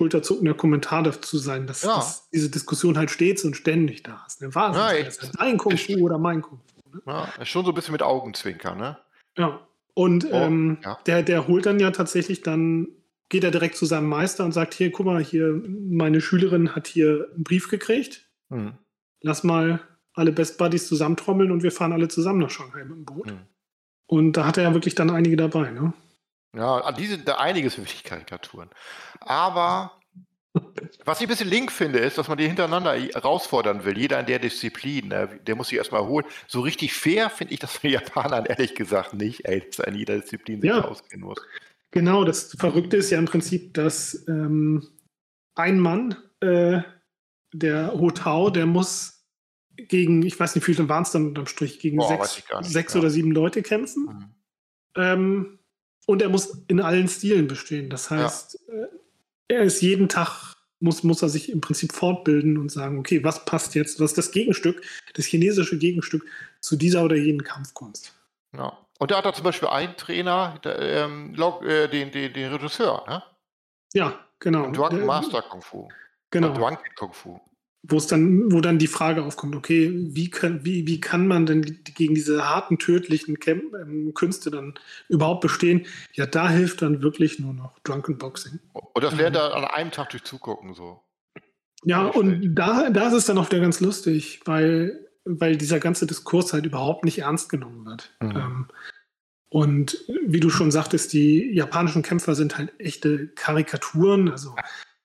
schulterzuckender 0.00 0.54
Kommentar 0.54 1.02
dazu 1.02 1.36
sein, 1.36 1.66
dass, 1.66 1.82
Ja. 1.82 1.96
dass 1.96 2.30
diese 2.30 2.48
Diskussion 2.48 2.96
halt 2.96 3.10
stets 3.10 3.44
und 3.44 3.54
ständig 3.54 4.02
da 4.02 4.24
ist. 4.26 4.40
Ne? 4.40 4.54
Was 4.54 4.74
Ja, 4.74 4.88
ist 4.92 5.22
das? 5.22 5.32
dein 5.32 5.58
Kung 5.58 5.76
Fu 5.76 5.92
oder 5.98 6.16
mein 6.16 6.40
Kung 6.40 6.58
Fu? 6.60 6.96
Ne? 6.96 7.02
ja. 7.06 7.44
Schon 7.44 7.66
so 7.66 7.72
ein 7.72 7.74
bisschen 7.74 7.92
mit 7.92 8.02
Augenzwinkern, 8.02 8.78
ne? 8.78 8.96
Ja. 9.36 9.60
Und 9.92 10.24
Oh, 10.24 10.34
ähm, 10.34 10.78
ja. 10.82 10.98
der, 11.04 11.22
der 11.22 11.46
holt 11.48 11.66
dann 11.66 11.78
ja 11.78 11.90
tatsächlich 11.90 12.40
dann, 12.40 12.88
geht 13.28 13.44
er 13.44 13.50
direkt 13.50 13.76
zu 13.76 13.84
seinem 13.84 14.08
Meister 14.08 14.44
und 14.46 14.52
sagt, 14.52 14.72
hier, 14.72 14.90
guck 14.90 15.04
mal, 15.04 15.22
hier, 15.22 15.60
meine 15.90 16.22
Schülerin 16.22 16.74
hat 16.74 16.86
hier 16.86 17.28
einen 17.34 17.44
Brief 17.44 17.68
gekriegt. 17.68 18.26
Hm. 18.48 18.72
Lass 19.20 19.44
mal 19.44 19.80
alle 20.14 20.32
Best 20.32 20.56
Buddies 20.56 20.88
zusammentrommeln 20.88 21.52
und 21.52 21.62
wir 21.62 21.72
fahren 21.72 21.92
alle 21.92 22.08
zusammen 22.08 22.38
nach 22.40 22.50
Shanghai 22.50 22.84
mit 22.84 22.96
dem 22.96 23.04
Boot. 23.04 23.30
Hm. 23.30 23.38
Und 24.06 24.32
da 24.38 24.46
hat 24.46 24.56
er 24.56 24.62
ja 24.64 24.72
wirklich 24.74 24.94
dann 24.94 25.10
einige 25.10 25.36
dabei, 25.36 25.70
ne? 25.70 25.92
Ja, 26.54 26.78
an 26.78 26.94
die 26.94 27.06
sind 27.06 27.28
da 27.28 27.36
einiges 27.36 27.74
für 27.74 27.80
mich 27.80 28.02
Karikaturen. 28.02 28.70
Aber 29.20 30.00
was 31.04 31.20
ich 31.20 31.26
ein 31.26 31.30
bisschen 31.30 31.48
link 31.48 31.70
finde, 31.70 32.00
ist, 32.00 32.18
dass 32.18 32.28
man 32.28 32.38
die 32.38 32.46
hintereinander 32.46 32.94
herausfordern 32.94 33.84
will. 33.84 33.96
Jeder 33.96 34.18
in 34.18 34.26
der 34.26 34.38
Disziplin, 34.40 35.08
ne? 35.08 35.40
der 35.46 35.54
muss 35.54 35.68
sich 35.68 35.78
erstmal 35.78 36.04
holen. 36.06 36.26
So 36.48 36.60
richtig 36.60 36.92
fair 36.92 37.30
finde 37.30 37.54
ich 37.54 37.60
das 37.60 37.76
für 37.76 37.88
Japanern 37.88 38.46
ehrlich 38.46 38.74
gesagt 38.74 39.14
nicht, 39.14 39.44
ey, 39.44 39.60
dass 39.60 39.86
in 39.86 39.94
jeder 39.94 40.18
Disziplin 40.18 40.60
sich 40.60 40.70
Ja. 40.70 40.84
auskennen 40.84 41.26
muss. 41.26 41.38
Genau, 41.92 42.24
das 42.24 42.54
Verrückte 42.56 42.96
ist 42.96 43.10
ja 43.10 43.18
im 43.18 43.24
Prinzip, 43.26 43.74
dass 43.74 44.26
ähm, 44.28 44.88
ein 45.54 45.78
Mann, 45.78 46.16
äh, 46.40 46.82
der 47.52 47.92
Hotau, 47.94 48.50
der 48.50 48.66
muss 48.66 49.24
gegen, 49.76 50.22
ich 50.24 50.38
weiß 50.38 50.54
nicht, 50.54 50.66
wie 50.66 50.74
viele 50.74 50.88
waren 50.88 51.02
es 51.02 51.10
dann 51.10 51.28
unterm 51.28 51.46
Strich, 51.46 51.80
gegen 51.80 51.96
Boah, 51.96 52.08
sechs, 52.08 52.36
nicht, 52.36 52.70
sechs 52.70 52.94
ja. 52.94 53.00
oder 53.00 53.10
sieben 53.10 53.32
Leute 53.32 53.62
kämpfen. 53.62 54.04
Mhm. 54.04 54.34
Ähm, 54.96 55.58
und 56.06 56.22
er 56.22 56.28
muss 56.28 56.64
in 56.68 56.80
allen 56.80 57.08
Stilen 57.08 57.48
bestehen. 57.48 57.90
Das 57.90 58.10
heißt, 58.10 58.68
äh, 58.68 58.86
er 59.48 59.62
ist 59.62 59.80
jeden 59.80 60.08
Tag, 60.08 60.54
muss, 60.78 61.02
muss 61.02 61.22
er 61.22 61.28
sich 61.28 61.50
im 61.50 61.60
Prinzip 61.60 61.92
fortbilden 61.92 62.56
und 62.58 62.70
sagen, 62.70 62.98
okay, 62.98 63.22
was 63.24 63.44
passt 63.44 63.74
jetzt, 63.74 64.00
was 64.00 64.12
ist 64.12 64.18
das 64.18 64.32
Gegenstück, 64.32 64.82
das 65.14 65.26
chinesische 65.26 65.78
Gegenstück 65.78 66.24
zu 66.60 66.76
dieser 66.76 67.04
oder 67.04 67.16
jenen 67.16 67.44
Kampfkunst. 67.44 68.14
Ja. 68.56 68.78
Und 68.98 69.10
da 69.10 69.18
hat 69.18 69.24
er 69.24 69.32
zum 69.32 69.44
Beispiel 69.44 69.68
einen 69.68 69.96
Trainer, 69.96 70.60
der, 70.62 70.78
ähm, 70.78 71.34
äh, 71.62 71.88
den, 71.88 72.10
den, 72.10 72.32
den 72.32 72.52
Regisseur, 72.52 73.04
ne? 73.08 73.22
Ja, 73.94 74.18
genau. 74.38 74.70
Drunken 74.70 75.06
Master 75.06 75.42
Kung 75.42 75.62
Fu. 75.62 75.88
Genau. 76.30 76.52
Drunken 76.52 76.94
Kung 76.94 77.12
Fu. 77.12 77.40
Wo 77.82 77.96
es 77.96 78.06
dann, 78.06 78.52
wo 78.52 78.60
dann 78.60 78.78
die 78.78 78.86
Frage 78.86 79.24
aufkommt, 79.24 79.56
okay, 79.56 79.90
wie 79.92 80.28
kann, 80.28 80.64
wie, 80.64 80.86
wie 80.86 81.00
kann 81.00 81.26
man 81.26 81.46
denn 81.46 81.82
gegen 81.84 82.14
diese 82.14 82.48
harten, 82.48 82.78
tödlichen 82.78 83.36
ähm, 83.46 84.12
Künste 84.14 84.50
dann 84.50 84.74
überhaupt 85.08 85.40
bestehen? 85.40 85.86
Ja, 86.12 86.26
da 86.26 86.50
hilft 86.50 86.82
dann 86.82 87.02
wirklich 87.02 87.38
nur 87.38 87.54
noch 87.54 87.78
Drunken 87.80 88.18
Boxing. 88.18 88.60
Und 88.72 89.02
das 89.02 89.16
lernt 89.16 89.36
er 89.36 89.54
an 89.54 89.64
einem 89.64 89.90
Tag 89.90 90.10
durch 90.10 90.24
Zugucken 90.24 90.74
so. 90.74 91.02
Ja, 91.84 92.04
und 92.06 92.54
da, 92.54 92.90
da 92.90 93.08
ist 93.08 93.14
es 93.14 93.24
dann 93.24 93.38
auch 93.38 93.50
wieder 93.50 93.62
ganz 93.62 93.80
lustig, 93.80 94.40
weil, 94.44 95.08
weil 95.24 95.56
dieser 95.56 95.80
ganze 95.80 96.06
Diskurs 96.06 96.52
halt 96.52 96.66
überhaupt 96.66 97.04
nicht 97.04 97.20
ernst 97.20 97.48
genommen 97.48 97.86
wird. 97.86 98.14
Mhm. 98.20 98.36
Ähm, 98.36 98.66
und 99.48 100.04
wie 100.26 100.40
du 100.40 100.50
schon 100.50 100.70
sagtest, 100.70 101.12
die 101.12 101.52
japanischen 101.52 102.02
Kämpfer 102.02 102.34
sind 102.34 102.58
halt 102.58 102.72
echte 102.78 103.28
Karikaturen, 103.28 104.28
also 104.28 104.54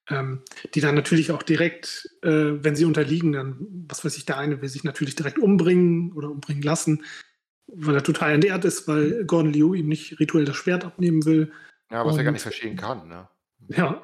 ähm, 0.10 0.42
die 0.74 0.82
dann 0.82 0.96
natürlich 0.96 1.32
auch 1.32 1.44
direkt, 1.44 2.10
äh, 2.22 2.30
wenn 2.30 2.76
sie 2.76 2.86
unterliegen, 2.86 3.32
dann, 3.34 3.86
was 3.88 4.04
weiß 4.06 4.18
ich, 4.18 4.26
der 4.26 4.38
eine 4.38 4.62
will 4.62 4.70
sich 4.70 4.84
natürlich 4.84 5.16
direkt 5.16 5.40
umbringen 5.40 6.12
oder 6.14 6.30
umbringen 6.30 6.64
lassen, 6.64 7.04
weil 7.68 7.96
er 7.96 8.04
total 8.04 8.32
ernährt 8.32 8.66
ist, 8.66 8.88
weil 8.88 9.26
Gordon 9.26 9.54
Liu 9.54 9.74
ihm 9.74 9.88
nicht 9.88 10.20
rituell 10.20 10.46
das 10.46 10.56
Schwert 10.56 10.86
abnehmen 10.86 11.26
will. 11.26 11.52
Ja, 11.92 12.06
was 12.06 12.14
er 12.16 12.20
Und- 12.20 12.26
gar 12.26 12.32
nicht 12.32 12.42
verstehen 12.44 12.78
kann, 12.78 13.08
ne? 13.08 13.28
Ja. 13.70 14.02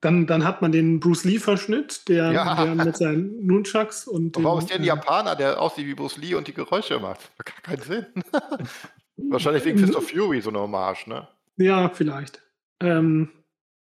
Dann, 0.00 0.28
dann 0.28 0.44
hat 0.44 0.62
man 0.62 0.70
den 0.70 1.00
Bruce 1.00 1.24
Lee-Verschnitt, 1.24 2.08
der, 2.08 2.30
Ja. 2.30 2.64
der 2.64 2.74
mit 2.84 2.96
seinen 2.96 3.44
Nunchucks 3.44 4.06
und. 4.06 4.36
Und 4.36 4.44
warum 4.44 4.60
ist 4.60 4.68
der 4.70 4.76
ein 4.76 4.84
äh, 4.84 4.86
Japaner, 4.86 5.34
der 5.34 5.60
aussieht 5.60 5.86
wie 5.86 5.94
Bruce 5.94 6.18
Lee 6.18 6.34
und 6.36 6.46
die 6.46 6.54
Geräusche 6.54 7.00
macht? 7.00 7.28
Macht 7.36 7.46
Gar 7.46 7.62
keinen 7.76 7.82
Sinn. 7.82 8.06
Wahrscheinlich 9.16 9.64
wegen 9.64 9.78
Fist 9.78 9.96
of 9.96 10.08
Fury 10.08 10.40
so 10.40 10.50
eine 10.50 10.60
Hommage, 10.60 11.08
ne? 11.08 11.26
Ja, 11.56 11.88
vielleicht. 11.88 12.40
Ähm, 12.80 13.30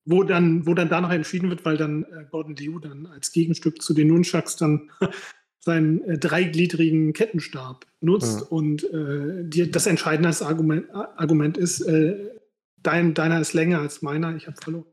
wo 0.05 0.23
dann, 0.23 0.67
wo 0.67 0.75
dann 0.75 0.89
danach 0.89 1.11
entschieden 1.11 1.51
wird, 1.51 1.65
weil 1.65 1.77
dann 1.77 2.05
äh, 2.05 2.25
Gordon 2.31 2.57
Liu 2.57 2.79
dann 2.79 3.07
als 3.07 3.33
Gegenstück 3.33 3.83
zu 3.83 3.95
den 3.95 4.09
Nunchucks 4.09 4.57
dann 4.57 4.91
seinen 5.61 6.03
äh, 6.05 6.19
dreigliedrigen 6.19 7.13
Kettenstab 7.13 7.87
nutzt 8.01 8.41
Mhm. 8.41 8.47
und 8.57 8.85
äh, 8.85 9.45
die, 9.45 9.71
das 9.71 9.87
entscheidende 9.87 10.35
Argument, 10.45 10.87
Argument 10.95 11.59
ist, 11.59 11.83
äh, 11.83 12.31
dein, 12.79 13.15
deiner 13.15 13.41
ist 13.41 13.53
länger 13.53 13.81
als 13.81 14.03
meiner, 14.03 14.35
ich 14.37 14.47
habe 14.47 14.57
verloren. 14.61 14.87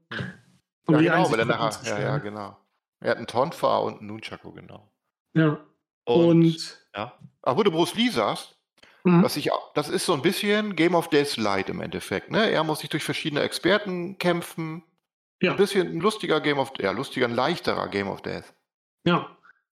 Um 0.86 0.96
Ja, 0.96 1.16
genau, 1.16 1.32
weil 1.32 1.40
er 1.40 1.46
nachher, 1.46 2.00
ja, 2.00 2.00
ja, 2.00 2.18
genau. 2.18 2.58
Er 3.00 3.12
hat 3.12 3.18
einen 3.18 3.28
Tonfa 3.28 3.78
und 3.78 4.00
einen 4.00 4.08
Nunchaku, 4.08 4.52
genau. 4.52 4.92
Ja. 5.34 5.60
Und, 6.06 6.26
Und, 6.26 6.88
ja. 6.96 7.14
Aber 7.42 7.60
wo 7.60 7.64
du 7.64 7.72
Bruce 7.72 7.96
Lee 7.96 8.10
sagst, 8.10 8.58
mhm. 9.04 9.24
was 9.24 9.38
ich, 9.38 9.50
das 9.76 9.90
ist 9.90 10.06
so 10.06 10.14
ein 10.14 10.22
bisschen 10.22 10.76
Game 10.76 10.96
of 10.96 11.10
Death 11.10 11.38
Light 11.38 11.70
im 11.70 11.82
Endeffekt. 11.82 12.32
Ne? 12.32 12.50
Er 12.50 12.64
muss 12.64 12.80
sich 12.80 12.90
durch 12.90 13.04
verschiedene 13.04 13.42
Experten 13.42 14.18
kämpfen. 14.18 14.84
Ja, 15.42 15.52
Ein 15.52 15.58
bisschen 15.58 15.88
ein 15.88 16.00
lustiger 16.00 16.42
Game 16.42 16.58
of 16.58 16.72
ja, 16.80 16.92
lustiger, 16.92 17.28
ein 17.28 17.36
leichterer 17.36 17.88
Game 17.90 18.08
of 18.08 18.22
Death. 18.22 18.54
ja. 19.06 19.30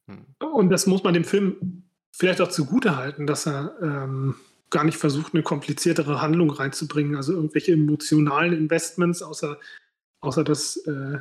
Hm. 0.07 0.25
Und 0.53 0.69
das 0.69 0.85
muss 0.85 1.03
man 1.03 1.15
dem 1.15 1.23
Film 1.23 1.83
vielleicht 2.11 2.39
auch 2.39 2.49
zugute 2.49 2.95
halten, 2.95 3.25
dass 3.25 3.47
er 3.47 3.75
ähm, 3.81 4.35
gar 4.69 4.83
nicht 4.83 4.97
versucht, 4.97 5.33
eine 5.33 5.43
kompliziertere 5.43 6.21
Handlung 6.21 6.51
reinzubringen, 6.51 7.15
also 7.15 7.33
irgendwelche 7.33 7.73
emotionalen 7.73 8.53
Investments, 8.53 9.21
außer, 9.21 9.59
außer 10.21 10.43
dass 10.43 10.77
äh, 10.85 11.19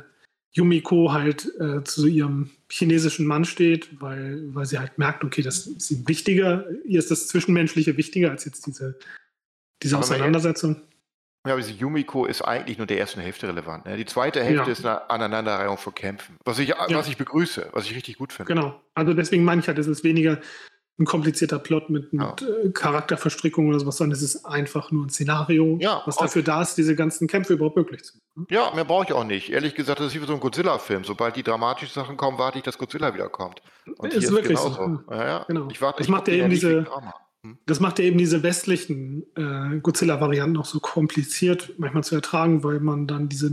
Yumiko 0.51 1.11
halt 1.11 1.51
äh, 1.59 1.83
zu 1.83 2.07
ihrem 2.07 2.49
chinesischen 2.69 3.25
Mann 3.25 3.43
steht, 3.43 4.01
weil, 4.01 4.53
weil 4.53 4.65
sie 4.65 4.79
halt 4.79 4.97
merkt, 4.97 5.23
okay, 5.23 5.41
das 5.41 5.67
ist 5.67 5.91
ihm 5.91 6.07
wichtiger, 6.07 6.65
ihr 6.85 6.99
ist 6.99 7.11
das 7.11 7.27
Zwischenmenschliche 7.27 7.97
wichtiger 7.97 8.31
als 8.31 8.45
jetzt 8.45 8.65
diese, 8.65 8.97
diese 9.83 9.95
Aber 9.95 10.05
Auseinandersetzung. 10.05 10.81
Ja, 11.45 11.53
aber 11.53 11.61
diese 11.61 11.73
Yumiko 11.73 12.25
ist 12.25 12.41
eigentlich 12.41 12.77
nur 12.77 12.87
der 12.87 12.99
ersten 12.99 13.21
Hälfte 13.21 13.47
relevant. 13.47 13.85
Ne? 13.85 13.97
Die 13.97 14.05
zweite 14.05 14.43
Hälfte 14.43 14.65
Ja. 14.67 14.71
ist 14.71 14.85
eine 14.85 15.09
Aneinanderreihung 15.09 15.77
von 15.77 15.93
Kämpfen. 15.93 16.37
Was 16.43 16.59
ich, 16.59 16.71
was 16.89 17.07
ich 17.07 17.17
begrüße, 17.17 17.69
was 17.71 17.85
ich 17.85 17.95
richtig 17.95 18.17
gut 18.17 18.33
finde. 18.33 18.53
Genau. 18.53 18.81
Also 18.93 19.13
deswegen 19.13 19.43
meine 19.43 19.61
ich 19.61 19.67
halt, 19.67 19.77
es 19.77 19.87
ist 19.87 20.03
weniger 20.03 20.39
ein 20.97 21.05
komplizierter 21.05 21.59
Plot 21.59 21.89
mit, 21.89 22.13
mit 22.13 22.41
äh, 22.41 22.69
Charakterverstrickung 22.71 23.67
oder 23.67 23.79
sowas, 23.81 23.97
sondern 23.97 24.15
es 24.15 24.21
ist 24.21 24.45
einfach 24.45 24.91
nur 24.91 25.05
ein 25.05 25.09
Szenario, 25.09 25.77
Ja, 25.81 26.01
was 26.05 26.15
dafür 26.15 26.41
da 26.41 26.61
ist, 26.61 26.75
diese 26.77 26.95
ganzen 26.95 27.27
Kämpfe 27.27 27.51
überhaupt 27.53 27.75
möglich 27.75 28.01
zu 28.03 28.17
machen. 28.33 28.47
Ja, 28.49 28.71
mehr 28.73 28.85
brauche 28.85 29.03
ich 29.03 29.11
auch 29.13 29.25
nicht. 29.25 29.49
Ehrlich 29.51 29.75
gesagt, 29.75 29.99
das 29.99 30.07
ist 30.15 30.21
wie 30.21 30.25
so 30.25 30.33
ein 30.33 30.39
Godzilla-Film. 30.39 31.03
Sobald 31.03 31.35
die 31.35 31.43
dramatischen 31.43 31.93
Sachen 31.93 32.15
kommen, 32.15 32.37
warte 32.37 32.59
ich, 32.59 32.63
dass 32.63 32.77
Godzilla 32.77 33.13
wiederkommt. 33.13 33.61
Und 33.97 34.13
Ist 34.13 34.31
wirklich 34.31 34.57
so, 34.57 34.69
genauso. 34.71 35.01
Ja, 35.11 35.25
ja. 35.27 35.43
genau. 35.47 35.67
Ich 35.69 35.81
warte, 35.81 35.97
Das 35.97 36.07
ich 36.07 36.11
macht 36.11 36.29
ja 36.29 36.35
eben 36.35 36.49
diese- 36.49 36.83
Drama. 36.83 37.13
Das 37.65 37.79
macht 37.79 37.99
ja 37.99 38.05
eben 38.05 38.17
diese 38.17 38.43
westlichen 38.43 39.23
äh, 39.35 39.79
Godzilla-Varianten 39.79 40.57
auch 40.57 40.65
so 40.65 40.79
kompliziert 40.79 41.73
manchmal 41.77 42.03
zu 42.03 42.15
ertragen, 42.15 42.63
weil 42.63 42.79
man 42.79 43.07
dann 43.07 43.29
diese, 43.29 43.51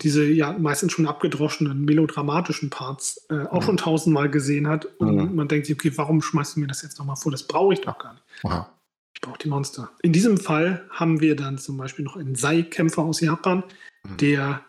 diese 0.00 0.24
ja 0.24 0.52
meistens 0.58 0.92
schon 0.92 1.06
abgedroschenen 1.06 1.84
melodramatischen 1.84 2.70
Parts 2.70 3.26
äh, 3.30 3.44
auch 3.46 3.60
Mhm. 3.60 3.66
schon 3.66 3.76
tausendmal 3.76 4.30
gesehen 4.30 4.66
hat. 4.68 4.86
Und 4.98 5.16
Mhm. 5.16 5.34
man 5.36 5.48
denkt 5.48 5.66
sich, 5.66 5.74
okay, 5.76 5.92
warum 5.96 6.22
schmeißt 6.22 6.56
du 6.56 6.60
mir 6.60 6.66
das 6.66 6.82
jetzt 6.82 6.98
nochmal 6.98 7.16
vor? 7.16 7.32
Das 7.32 7.46
brauche 7.46 7.74
ich 7.74 7.80
doch 7.80 7.98
gar 7.98 8.14
nicht. 8.14 8.24
Ja. 8.44 8.72
Ich 9.14 9.20
brauche 9.20 9.38
die 9.38 9.48
Monster. 9.48 9.90
In 10.02 10.12
diesem 10.12 10.38
Fall 10.38 10.86
haben 10.90 11.20
wir 11.20 11.36
dann 11.36 11.58
zum 11.58 11.76
Beispiel 11.76 12.04
noch 12.04 12.16
einen 12.16 12.34
Sei-Kämpfer 12.36 13.02
aus 13.02 13.20
Japan, 13.20 13.62
Mhm. 14.04 14.16
der 14.16 14.64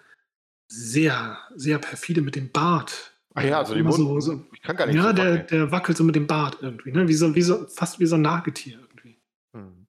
sehr, 0.68 1.38
sehr 1.56 1.78
perfide 1.80 2.22
mit 2.22 2.36
dem 2.36 2.50
Bart. 2.52 3.11
Ah 3.34 3.44
ja, 3.44 3.60
also 3.60 3.74
die 3.76 3.82
Mund, 3.84 3.96
so, 3.96 4.20
so, 4.20 4.44
ich 4.54 4.62
kann 4.62 4.76
gar 4.76 4.88
nicht 4.88 4.96
ja, 4.96 5.04
so 5.04 5.14
der, 5.14 5.38
der 5.40 5.72
wackelt 5.72 5.98
so 5.98 6.04
mit 6.04 6.16
dem 6.16 6.28
Bart 6.28 6.58
irgendwie, 6.62 6.92
ne? 6.92 7.08
Wie 7.08 7.14
so, 7.14 7.34
wie 7.34 7.42
so, 7.42 7.66
fast 7.68 8.00
wie 8.00 8.06
so 8.06 8.16
ein 8.16 8.22
Nagetier 8.22 8.78
irgendwie. 8.80 9.18
Hm. 9.56 9.88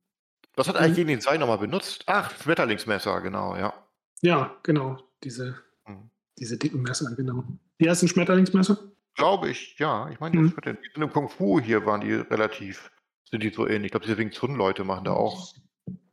Was 0.55 0.69
hat 0.69 0.77
eigentlich 0.77 0.97
gegen 0.97 1.09
den 1.09 1.21
Sei 1.21 1.37
nochmal 1.39 1.59
benutzt? 1.59 2.05
Ach, 2.07 2.31
das 2.33 2.43
Schmetterlingsmesser, 2.43 3.21
genau, 3.21 3.57
ja. 3.57 3.73
Ja, 4.21 4.57
genau. 4.63 4.99
Diese, 5.25 5.57
Mhm. 5.89 6.11
diese 6.39 6.57
dicken 6.57 6.83
Messer, 6.83 7.13
genau. 7.17 7.43
Die 7.81 7.87
ersten 7.87 8.07
Schmetterlingsmesser? 8.07 8.79
Glaube 9.17 9.49
ich, 9.51 9.77
ja. 9.79 10.09
Ich 10.11 10.21
meine, 10.21 10.37
Mhm. 10.41 10.55
das 10.55 10.65
wird 10.65 10.79
in 10.95 11.01
dem 11.01 11.11
Kung 11.13 11.29
Fu 11.29 11.59
hier 11.61 11.85
waren 11.85 12.01
die 12.03 12.13
relativ, 12.15 12.91
sind 13.29 13.43
die 13.43 13.51
so 13.51 13.67
ähnlich. 13.67 13.87
Ich 13.87 13.91
glaube, 13.93 14.07
diese 14.07 14.19
Wing 14.19 14.31
Chun-Leute 14.31 14.85
machen 14.85 15.05
da 15.05 15.13
auch 15.15 15.53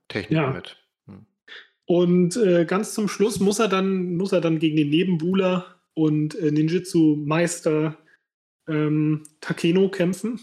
Technik 0.07 0.37
Ja. 0.39 0.49
mit. 0.49 0.77
Hm. 1.07 1.25
Und 1.85 2.37
äh, 2.37 2.65
ganz 2.65 2.95
zum 2.95 3.07
Schluss 3.07 3.39
muss 3.39 3.59
er 3.59 3.67
dann, 3.67 4.15
muss 4.15 4.31
er 4.31 4.41
dann 4.41 4.57
gegen 4.57 4.77
den 4.77 4.89
Nebenbuhler 4.89 5.78
und 5.99 6.35
äh, 6.35 6.51
Ninjutsu-Meister 6.51 7.97
ähm, 8.67 9.23
Takeno 9.41 9.89
kämpfen. 9.89 10.39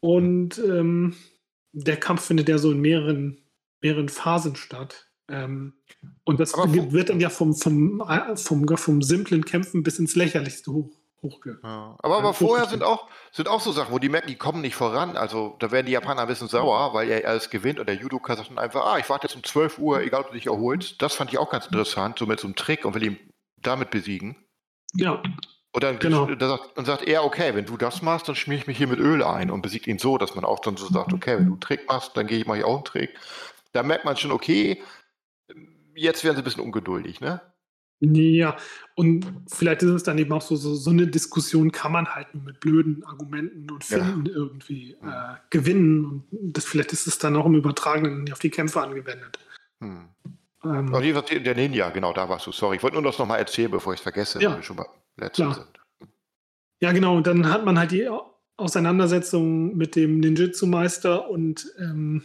Und 0.00 0.58
ähm, 0.58 1.14
der 1.72 1.96
Kampf 1.96 2.24
findet 2.26 2.48
ja 2.48 2.58
so 2.58 2.70
in 2.72 2.80
mehreren, 2.80 3.40
mehreren 3.80 4.08
Phasen 4.08 4.56
statt. 4.56 5.08
Ähm, 5.28 5.74
und 6.24 6.38
das 6.40 6.52
wo- 6.54 6.92
wird 6.92 7.08
dann 7.08 7.20
ja 7.20 7.30
vom, 7.30 7.54
vom, 7.54 8.02
äh, 8.06 8.36
vom, 8.36 8.68
vom 8.76 9.02
simplen 9.02 9.44
Kämpfen 9.44 9.82
bis 9.82 9.98
ins 9.98 10.14
Lächerlichste 10.14 10.70
hoch, 10.72 10.90
hochge. 11.22 11.58
Ja. 11.62 11.96
Aber, 12.00 12.18
aber 12.18 12.26
Ja, 12.28 12.32
vorher 12.34 12.66
sind 12.66 12.82
auch, 12.82 13.08
sind 13.32 13.48
auch 13.48 13.60
so 13.62 13.72
Sachen, 13.72 13.94
wo 13.94 13.98
die 13.98 14.10
merken, 14.10 14.28
die 14.28 14.36
kommen 14.36 14.60
nicht 14.60 14.76
voran. 14.76 15.16
Also 15.16 15.56
da 15.58 15.70
werden 15.72 15.86
die 15.86 15.92
Japaner 15.92 16.20
ein 16.22 16.28
bisschen 16.28 16.48
sauer, 16.48 16.92
weil 16.92 17.08
er 17.08 17.26
alles 17.26 17.48
gewinnt 17.48 17.80
und 17.80 17.88
der 17.88 17.96
Judoka 17.96 18.36
sagt 18.36 18.50
dann 18.50 18.58
einfach, 18.58 18.84
ah, 18.84 18.98
ich 18.98 19.08
warte 19.08 19.26
jetzt 19.26 19.36
um 19.36 19.42
12 19.42 19.78
Uhr, 19.78 20.02
egal 20.02 20.20
ob 20.20 20.28
du 20.28 20.34
dich 20.34 20.46
erholst. 20.46 21.00
Das 21.00 21.14
fand 21.14 21.32
ich 21.32 21.38
auch 21.38 21.50
ganz 21.50 21.64
interessant, 21.66 22.18
so 22.18 22.26
mit 22.26 22.38
so 22.40 22.46
einem 22.46 22.56
Trick 22.56 22.84
und 22.84 22.94
will 22.94 23.04
ihn 23.04 23.18
damit 23.62 23.90
besiegen. 23.90 24.36
Ja, 24.96 25.22
Und 25.72 25.82
dann 25.82 25.98
Genau. 25.98 26.26
da 26.26 26.48
sagt, 26.48 26.78
und 26.78 26.84
sagt 26.84 27.02
er, 27.02 27.24
okay, 27.24 27.54
wenn 27.54 27.66
du 27.66 27.76
das 27.76 28.00
machst, 28.00 28.28
dann 28.28 28.36
schmier 28.36 28.58
ich 28.58 28.66
mich 28.68 28.78
hier 28.78 28.86
mit 28.86 29.00
Öl 29.00 29.22
ein 29.24 29.50
und 29.50 29.60
besiegt 29.62 29.88
ihn 29.88 29.98
so, 29.98 30.18
dass 30.18 30.34
man 30.36 30.44
auch 30.44 30.60
dann 30.60 30.76
so 30.76 30.86
sagt, 30.86 31.12
okay, 31.12 31.36
wenn 31.36 31.46
du 31.46 31.52
einen 31.52 31.60
Trick 31.60 31.88
machst, 31.88 32.16
dann 32.16 32.26
gehe 32.28 32.38
ich, 32.38 32.46
mache 32.46 32.58
ich 32.58 32.64
auch 32.64 32.76
einen 32.76 32.84
Trick. 32.84 33.10
Da 33.72 33.82
merkt 33.82 34.04
man 34.04 34.16
schon, 34.16 34.30
okay, 34.30 34.80
jetzt 35.96 36.22
werden 36.22 36.36
sie 36.36 36.42
ein 36.42 36.44
bisschen 36.44 36.62
ungeduldig, 36.62 37.20
ne? 37.20 37.40
Ja, 38.00 38.56
und 38.96 39.24
vielleicht 39.48 39.82
ist 39.82 39.90
es 39.90 40.02
dann 40.02 40.18
eben 40.18 40.32
auch 40.32 40.42
so, 40.42 40.56
so, 40.56 40.74
so 40.74 40.90
eine 40.90 41.06
Diskussion, 41.06 41.72
kann 41.72 41.92
man 41.92 42.06
halt 42.06 42.34
nur 42.34 42.44
mit 42.44 42.60
blöden 42.60 43.02
Argumenten 43.04 43.70
und 43.70 43.88
Ja. 43.88 43.98
Finden 43.98 44.26
irgendwie 44.26 44.92
äh, 44.92 45.34
gewinnen. 45.50 46.24
Und 46.30 46.56
das, 46.56 46.64
vielleicht 46.66 46.92
ist 46.92 47.06
es 47.06 47.18
dann 47.18 47.34
auch 47.36 47.46
im 47.46 47.54
Übertragenen 47.54 48.30
auf 48.32 48.40
die 48.40 48.50
Kämpfe 48.50 48.80
angewendet. 48.82 49.38
Hm. 49.80 50.08
Ähm, 50.64 50.92
der 51.44 51.54
Ninja, 51.54 51.90
genau, 51.90 52.12
da 52.12 52.28
warst 52.28 52.46
du, 52.46 52.52
sorry. 52.52 52.76
Ich 52.76 52.82
wollte 52.82 52.96
nur 52.96 53.04
das 53.04 53.18
nochmal 53.18 53.38
erzählen, 53.38 53.70
bevor 53.70 53.92
ich 53.92 54.00
es 54.00 54.02
vergesse, 54.02 54.40
Ja. 54.42 54.62
schon 54.62 54.76
beim 54.76 54.86
letzten 55.16 55.42
Klar. 55.42 55.54
sind. 55.54 55.66
ja, 56.80 56.92
genau, 56.92 57.16
und 57.16 57.26
dann 57.26 57.50
hat 57.50 57.64
man 57.64 57.78
halt 57.78 57.90
die 57.90 58.08
Auseinandersetzung 58.56 59.76
mit 59.76 59.96
dem 59.96 60.20
Ninjutsu-Meister 60.20 61.28
und 61.28 61.66
ähm, 61.78 62.24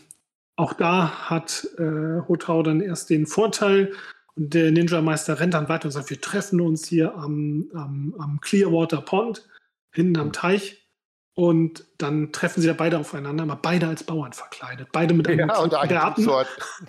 auch 0.55 0.73
da 0.73 1.29
hat 1.29 1.67
äh, 1.77 2.21
Hotau 2.27 2.63
dann 2.63 2.81
erst 2.81 3.09
den 3.09 3.25
Vorteil 3.25 3.93
und 4.35 4.53
der 4.53 4.71
Ninja-Meister 4.71 5.39
rennt 5.39 5.53
dann 5.53 5.69
weiter 5.69 5.85
und 5.85 5.91
sagt, 5.91 6.09
wir 6.09 6.21
treffen 6.21 6.61
uns 6.61 6.87
hier 6.87 7.15
am, 7.15 7.69
am, 7.73 8.13
am 8.19 8.39
Clearwater 8.41 9.01
Pond, 9.01 9.47
hinten 9.91 10.17
am 10.17 10.31
Teich. 10.33 10.77
Und 11.35 11.85
dann 11.97 12.33
treffen 12.33 12.59
sie 12.59 12.67
da 12.67 12.73
beide 12.73 12.97
aufeinander, 12.99 13.43
aber 13.43 13.55
beide 13.55 13.87
als 13.87 14.03
Bauern 14.03 14.33
verkleidet. 14.33 14.89
Beide 14.91 15.13
mit 15.13 15.25
einem 15.29 15.47
Ja, 15.47 15.59
und 15.59 15.71
der 15.71 15.87
Garten. 15.87 16.27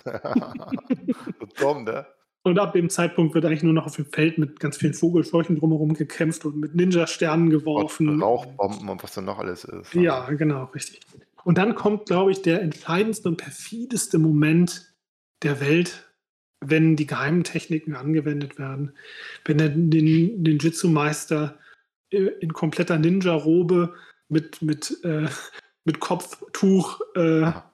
dumm, 1.53 1.83
ne? 1.83 2.05
Und 2.43 2.57
ab 2.57 2.73
dem 2.73 2.89
Zeitpunkt 2.89 3.35
wird 3.35 3.45
eigentlich 3.45 3.61
nur 3.61 3.73
noch 3.73 3.85
auf 3.85 3.95
dem 3.97 4.05
Feld 4.05 4.39
mit 4.39 4.59
ganz 4.59 4.77
vielen 4.77 4.95
Vogelscheuchen 4.95 5.59
drumherum 5.59 5.93
gekämpft 5.93 6.43
und 6.43 6.57
mit 6.57 6.73
Ninja-Sternen 6.73 7.51
geworfen. 7.51 8.09
Und 8.09 8.21
Rauchbomben 8.23 8.89
und 8.89 9.03
was 9.03 9.13
dann 9.13 9.25
noch 9.25 9.37
alles 9.37 9.63
ist. 9.63 9.93
Ja, 9.93 10.27
genau, 10.31 10.63
richtig. 10.73 11.01
Und 11.43 11.59
dann 11.59 11.75
kommt, 11.75 12.07
glaube 12.07 12.31
ich, 12.31 12.41
der 12.41 12.61
entscheidendste 12.61 13.29
und 13.29 13.37
perfideste 13.37 14.17
Moment 14.17 14.91
der 15.43 15.61
Welt, 15.61 16.11
wenn 16.61 16.95
die 16.95 17.05
geheimen 17.05 17.43
Techniken 17.43 17.95
angewendet 17.95 18.57
werden. 18.57 18.95
Wenn 19.45 19.57
der 19.59 19.69
Jitsu-Meister 20.55 21.59
äh, 22.09 22.17
in 22.39 22.53
kompletter 22.53 22.97
Ninja-Robe 22.97 23.93
mit, 24.29 24.63
mit, 24.63 24.97
äh, 25.03 25.27
mit 25.83 25.99
Kopftuch 25.99 27.01
äh, 27.15 27.41
Ja. 27.41 27.70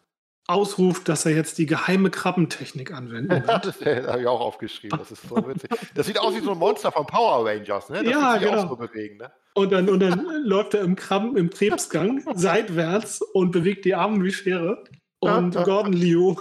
Ausruft, 0.47 1.09
dass 1.09 1.25
er 1.25 1.33
jetzt 1.33 1.57
die 1.57 1.65
geheime 1.65 2.09
Krabbentechnik 2.09 2.93
anwenden 2.93 3.29
wird. 3.47 3.65
das 3.65 3.81
habe 3.81 4.21
ich 4.21 4.27
auch 4.27 4.39
aufgeschrieben. 4.39 4.97
Das 4.97 5.11
ist 5.11 5.27
so 5.27 5.35
witzig. 5.35 5.69
Das 5.93 6.07
sieht 6.07 6.19
aus 6.19 6.33
wie 6.35 6.39
so 6.39 6.51
ein 6.53 6.57
Monster 6.57 6.91
von 6.91 7.05
Power 7.05 7.45
Rangers, 7.45 7.89
ne? 7.89 8.03
Das 8.03 8.11
Ja, 8.11 8.37
genau. 8.37 8.63
auch 8.63 8.69
so 8.69 8.75
bewegen, 8.77 9.17
ne? 9.17 9.31
Und 9.53 9.71
dann, 9.71 9.89
und 9.89 9.99
dann 9.99 10.25
läuft 10.45 10.73
er 10.73 10.81
im 10.81 10.95
Krabben, 10.95 11.35
im 11.35 11.49
Krebsgang 11.49 12.23
seitwärts 12.35 13.21
und 13.21 13.51
bewegt 13.51 13.85
die 13.85 13.95
Arme 13.95 14.23
wie 14.23 14.31
Schere. 14.31 14.83
Und 15.19 15.55
Gordon 15.55 15.93
Liu 15.93 16.35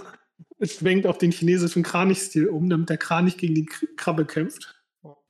schwenkt 0.62 1.06
auf 1.06 1.18
den 1.18 1.32
chinesischen 1.32 1.82
Kranichstil 1.82 2.48
um, 2.48 2.68
damit 2.70 2.90
der 2.90 2.98
Kranich 2.98 3.38
gegen 3.38 3.54
die 3.54 3.66
Krabbe 3.96 4.24
kämpft. 4.24 4.74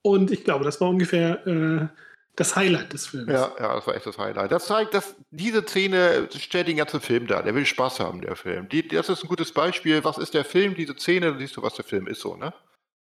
Und 0.03 0.31
ich 0.31 0.45
glaube, 0.45 0.65
das 0.65 0.81
war 0.81 0.91
ungefähr 0.91 1.47
äh, 1.47 1.89
das 2.37 2.55
Highlight 2.55 2.93
des 2.93 3.07
Films. 3.07 3.33
Ja, 3.33 3.53
ja, 3.59 3.75
das 3.75 3.87
war 3.87 3.97
echt 3.97 4.07
das 4.07 4.19
Highlight. 4.19 4.53
Das 4.53 4.67
zeigt, 4.67 4.93
dass 4.93 5.17
diese 5.31 5.63
Szene 5.63 6.29
stellt 6.37 6.69
den 6.69 6.77
ganzen 6.77 7.01
Film 7.01 7.27
dar. 7.27 7.43
Der 7.43 7.55
will 7.55 7.65
Spaß 7.65 7.99
haben, 7.99 8.21
der 8.21 8.37
Film. 8.37 8.69
Die, 8.69 8.87
das 8.87 9.09
ist 9.09 9.25
ein 9.25 9.29
gutes 9.29 9.53
Beispiel. 9.53 10.05
Was 10.05 10.19
ist 10.19 10.35
der 10.35 10.45
Film? 10.45 10.75
Diese 10.75 10.95
Szene, 10.95 11.31
dann 11.31 11.39
siehst 11.39 11.57
du, 11.57 11.63
was 11.63 11.75
der 11.75 11.85
Film 11.85 12.07
ist, 12.07 12.21
so, 12.21 12.37
ne? 12.37 12.53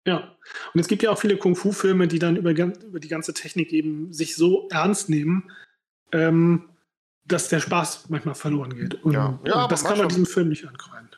Ja. 0.06 0.36
Und 0.72 0.80
es 0.80 0.86
gibt 0.86 1.02
ja 1.02 1.10
auch 1.10 1.18
viele 1.18 1.36
Kung-Fu-Filme, 1.36 2.06
die 2.06 2.18
dann 2.18 2.36
über, 2.36 2.50
über 2.50 3.00
die 3.00 3.08
ganze 3.08 3.34
Technik 3.34 3.72
eben 3.72 4.12
sich 4.12 4.36
so 4.36 4.68
ernst 4.70 5.08
nehmen, 5.08 5.50
ähm, 6.12 6.68
dass 7.24 7.48
der 7.48 7.60
Spaß 7.60 8.10
manchmal 8.10 8.34
verloren 8.34 8.76
geht. 8.76 9.02
Und, 9.02 9.14
Ja. 9.14 9.38
Ja, 9.44 9.64
und 9.64 9.72
das 9.72 9.82
kann 9.82 9.98
man 9.98 10.08
diesem 10.08 10.26
Film 10.26 10.50
nicht 10.50 10.68
ankreiden. 10.68 11.08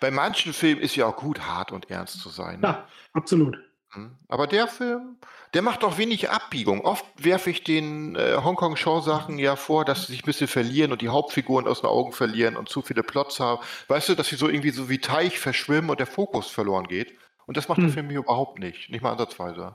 Bei 0.00 0.10
manchen 0.10 0.52
Filmen 0.52 0.80
ist 0.80 0.96
ja 0.96 1.06
auch 1.06 1.16
gut, 1.16 1.40
hart 1.40 1.70
und 1.70 1.90
ernst 1.90 2.20
zu 2.20 2.30
sein. 2.30 2.60
Ne? 2.60 2.66
Ja, 2.66 2.88
absolut. 3.12 3.58
Mhm. 3.94 4.16
Aber 4.28 4.46
der 4.46 4.68
Film, 4.68 5.16
der 5.54 5.62
macht 5.62 5.82
auch 5.84 5.98
wenig 5.98 6.30
Abbiegung. 6.30 6.82
Oft 6.82 7.04
werfe 7.16 7.50
ich 7.50 7.64
den 7.64 8.14
äh, 8.16 8.36
Hongkong-Show-Sachen 8.42 9.38
ja 9.38 9.56
vor, 9.56 9.84
dass 9.84 10.06
sie 10.06 10.12
sich 10.12 10.22
ein 10.22 10.26
bisschen 10.26 10.46
verlieren 10.48 10.92
und 10.92 11.02
die 11.02 11.08
Hauptfiguren 11.08 11.66
aus 11.66 11.80
den 11.80 11.88
Augen 11.90 12.12
verlieren 12.12 12.56
und 12.56 12.68
zu 12.68 12.82
viele 12.82 13.02
Plots 13.02 13.40
haben. 13.40 13.60
Weißt 13.88 14.08
du, 14.08 14.14
dass 14.14 14.28
sie 14.28 14.36
so 14.36 14.48
irgendwie 14.48 14.70
so 14.70 14.88
wie 14.88 14.98
Teich 14.98 15.38
verschwimmen 15.38 15.90
und 15.90 15.98
der 15.98 16.06
Fokus 16.06 16.48
verloren 16.50 16.86
geht. 16.86 17.14
Und 17.46 17.56
das 17.56 17.68
macht 17.68 17.78
der 17.78 17.86
Hm. 17.86 17.92
Film 17.94 18.10
hier 18.10 18.20
überhaupt 18.20 18.60
nicht. 18.60 18.90
Nicht 18.90 19.02
mal 19.02 19.12
ansatzweise. 19.12 19.74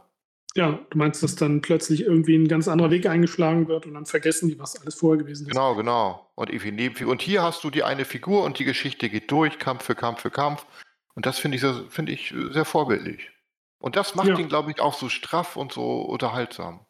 Ja, 0.57 0.79
du 0.89 0.97
meinst, 0.97 1.21
dass 1.21 1.35
dann 1.35 1.59
plötzlich 1.59 2.03
irgendwie 2.03 2.37
ein 2.37 2.47
ganz 2.47 2.69
anderer 2.69 2.89
Weg 2.89 3.07
eingeschlagen 3.07 3.67
wird 3.67 3.85
und 3.85 3.93
dann 3.95 4.05
vergessen 4.05 4.47
die, 4.47 4.57
was 4.57 4.79
alles 4.79 4.95
vorher 4.95 5.21
gewesen 5.21 5.43
ist. 5.47 5.51
Genau, 5.51 5.75
genau. 5.75 6.31
Und 6.35 6.49
irgendwie 6.49 6.71
Nebenfigur. 6.71 7.11
Und 7.11 7.21
hier 7.21 7.43
hast 7.43 7.65
du 7.65 7.69
die 7.69 7.83
eine 7.83 8.05
Figur 8.05 8.45
und 8.45 8.57
die 8.59 8.63
Geschichte 8.63 9.09
geht 9.09 9.29
durch, 9.29 9.59
Kampf 9.59 9.83
für 9.83 9.95
Kampf 9.95 10.21
für 10.21 10.31
Kampf. 10.31 10.65
Und 11.15 11.25
das 11.25 11.37
finde 11.39 11.55
ich, 11.55 11.61
sehr- 11.61 11.83
finde 11.89 12.13
ich 12.13 12.31
äh, 12.33 12.53
sehr 12.53 12.63
vorbildlich. 12.63 13.31
Und 13.79 13.95
das 13.95 14.15
macht 14.15 14.27
Ja. 14.27 14.37
ihn, 14.37 14.47
glaube 14.47 14.71
ich, 14.71 14.79
auch 14.79 14.93
so 14.93 15.09
straff 15.09 15.55
und 15.55 15.71
so 15.73 16.01
unterhaltsam. 16.01 16.85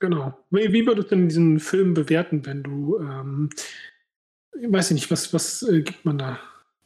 Genau. 0.00 0.36
Wie, 0.50 0.72
wie 0.72 0.86
würdest 0.86 1.10
du 1.10 1.16
denn 1.16 1.28
diesen 1.28 1.58
Film 1.60 1.94
bewerten, 1.94 2.44
wenn 2.46 2.62
du, 2.62 2.98
ähm, 3.00 3.50
ich 4.60 4.70
weiß 4.72 4.90
nicht, 4.92 5.10
was, 5.10 5.32
was 5.32 5.62
äh, 5.62 5.82
gibt 5.82 6.04
man 6.04 6.18
da? 6.18 6.38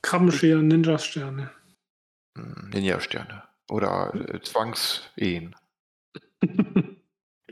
Krabbenschere, 0.03 0.63
Ninja-Sterne. 0.63 1.51
Hm, 2.39 2.71
Ninja-Sterne. 2.73 3.43
Oder 3.69 4.15
äh, 4.35 4.41
Zwangsehen. 4.41 5.55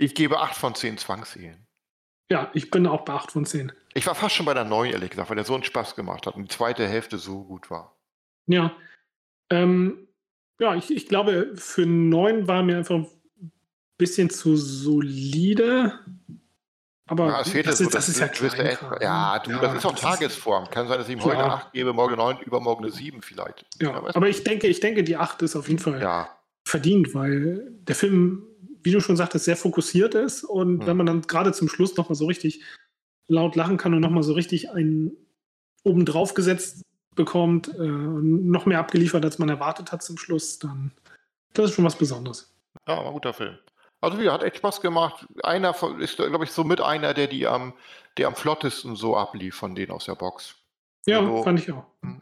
Ich 0.01 0.15
gebe 0.15 0.39
8 0.39 0.57
von 0.57 0.77
10 0.77 0.97
Zwangsehen. 0.99 1.67
ja, 2.31 2.53
ich 2.55 2.71
bin 2.71 2.87
auch 2.87 3.05
bei 3.05 3.15
8 3.15 3.33
von 3.33 3.45
10. 3.45 3.73
Ich 3.95 4.07
war 4.07 4.15
fast 4.15 4.37
schon 4.37 4.47
bei 4.47 4.55
der 4.55 4.63
9, 4.65 4.93
ehrlich 4.93 5.11
gesagt, 5.11 5.29
weil 5.29 5.35
der 5.35 5.45
so 5.45 5.55
einen 5.55 5.65
Spaß 5.65 5.97
gemacht 5.97 6.25
hat 6.27 6.37
und 6.37 6.45
die 6.45 6.57
zweite 6.57 6.87
Hälfte 6.87 7.19
so 7.19 7.43
gut 7.43 7.69
war. 7.69 7.97
Ja. 8.47 8.77
Ähm, 9.51 10.08
ja, 10.61 10.75
ich, 10.75 10.91
ich 10.91 11.09
glaube, 11.09 11.53
für 11.55 11.87
9 11.87 12.49
war 12.49 12.63
mir 12.63 12.79
einfach 12.79 12.97
ein 12.97 13.11
bisschen 13.97 14.31
zu 14.31 14.57
solide. 14.57 15.99
Aber 17.07 17.29
Ja, 17.29 17.41
es 17.41 17.49
fehlt 17.51 17.67
das, 17.67 17.81
ist, 17.81 17.95
das 17.95 18.09
ist 18.09 18.21
ja 18.21 18.29
Kleinkram, 18.29 18.99
Ja, 19.01 19.39
du, 19.39 19.51
Ja, 19.53 19.61
das 19.61 19.77
ist 19.77 19.87
auch 19.87 19.93
das 19.93 20.01
Tagesform. 20.01 20.69
Kann 20.71 20.89
sein, 20.89 20.99
dass 20.99 21.09
ich 21.09 21.15
ihm 21.15 21.25
heute 21.25 21.43
8 21.45 21.73
gebe, 21.73 21.93
morgen 21.93 22.17
9, 22.17 22.39
übermorgen 22.45 22.85
eine 22.85 22.93
7 22.93 23.23
vielleicht. 23.23 23.65
Ja, 23.81 24.03
weißt 24.03 24.17
aber 24.17 24.29
ich 24.29 24.45
denke, 24.45 24.67
ich 24.67 24.81
denke, 24.81 25.05
die 25.05 25.17
8 25.17 25.41
ist 25.43 25.57
auf 25.57 25.69
jeden 25.69 25.81
Fall 25.81 26.03
ja. 26.03 26.29
verdient, 26.67 27.15
weil 27.15 27.73
der 27.81 27.95
Film, 27.95 28.43
wie 28.83 28.91
du 28.93 29.01
schon 29.01 29.17
sagtest, 29.17 29.47
sehr 29.47 29.57
fokussiert 29.57 30.15
ist. 30.15 30.45
Und 30.45 30.81
Hm. 30.81 30.87
wenn 30.87 30.97
man 30.99 31.07
dann 31.07 31.23
gerade 31.23 31.53
zum 31.53 31.69
Schluss 31.69 31.97
nochmal 31.97 32.15
so 32.17 32.27
richtig 32.27 32.63
laut 33.27 33.57
lachen 33.57 33.79
kann 33.79 33.95
und 33.95 34.01
nochmal 34.01 34.23
so 34.23 34.35
richtig 34.35 34.71
einen 34.71 35.13
obendrauf 35.85 36.35
gesetzt 36.35 36.83
bekommt, 37.19 37.69
äh, 37.69 37.83
noch 37.87 38.65
mehr 38.65 38.79
abgeliefert, 38.79 39.23
als 39.25 39.39
man 39.39 39.51
erwartet 39.51 39.93
hat 39.93 40.03
zum 40.03 40.17
Schluss, 40.17 40.59
dann 40.59 40.93
das 41.53 41.67
ist 41.71 41.75
schon 41.77 41.85
was 41.85 41.97
Besonderes. 41.99 42.51
Ja, 42.87 42.97
war 42.97 43.07
ein 43.09 43.13
guter 43.13 43.35
Film. 43.35 43.59
Also 44.01 44.19
wie, 44.19 44.31
hat 44.31 44.43
echt 44.43 44.59
Spaß 44.59 44.81
gemacht. 44.81 45.27
Einer 45.43 45.75
von- 45.75 46.01
ist, 46.01 46.17
glaube 46.17 46.45
ich, 46.45 46.53
so 46.53 46.65
mit 46.65 46.81
einer, 46.81 47.13
der 47.15 47.27
die 47.27 47.47
am, 47.47 47.75
der 48.17 48.29
am 48.29 48.35
flottesten 48.37 48.97
so 48.97 49.17
ablief 49.17 49.57
von 49.57 49.75
denen 49.75 49.91
aus 49.91 50.05
der 50.07 50.15
Box. 50.15 50.55
Ja, 51.07 51.21
Also, 51.21 51.43
fand 51.43 51.61
ich 51.61 51.71
auch. 51.73 51.85
hm. 52.03 52.21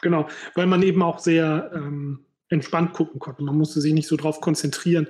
Genau, 0.00 0.28
weil 0.54 0.66
man 0.66 0.82
eben 0.82 1.02
auch 1.02 1.18
sehr 1.18 1.72
ähm, 1.74 2.24
entspannt 2.50 2.92
gucken 2.92 3.18
konnte. 3.18 3.42
Man 3.42 3.56
musste 3.58 3.80
sich 3.80 3.92
nicht 3.94 4.06
so 4.06 4.16
drauf 4.16 4.40
konzentrieren, 4.40 5.08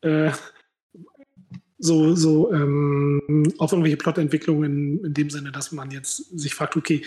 äh, 0.00 0.32
so, 1.78 2.14
so 2.14 2.52
ähm, 2.52 3.52
auf 3.58 3.72
irgendwelche 3.72 3.96
Plotentwicklungen 3.98 5.04
in 5.04 5.14
dem 5.14 5.30
Sinne, 5.30 5.52
dass 5.52 5.72
man 5.72 5.90
jetzt 5.90 6.16
sich 6.38 6.54
fragt, 6.54 6.76
okay, 6.76 7.04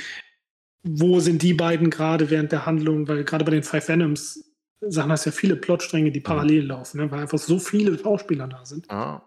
wo 0.89 1.19
sind 1.19 1.41
die 1.41 1.53
beiden 1.53 1.89
gerade 1.89 2.29
während 2.29 2.51
der 2.51 2.65
Handlung? 2.65 3.07
Weil 3.07 3.23
gerade 3.23 3.45
bei 3.45 3.51
den 3.51 3.63
Five 3.63 3.87
Venoms 3.87 4.43
Sachen 4.81 5.11
hast 5.11 5.25
du 5.25 5.31
ja 5.31 5.35
viele 5.35 5.55
Plotstränge, 5.55 6.11
die 6.11 6.19
parallel 6.19 6.67
laufen, 6.67 6.99
ne? 6.99 7.09
weil 7.09 7.21
einfach 7.21 7.39
so 7.39 7.57
viele 7.57 7.97
Schauspieler 7.97 8.47
da 8.47 8.63
sind, 8.63 8.85
Ja. 8.91 9.23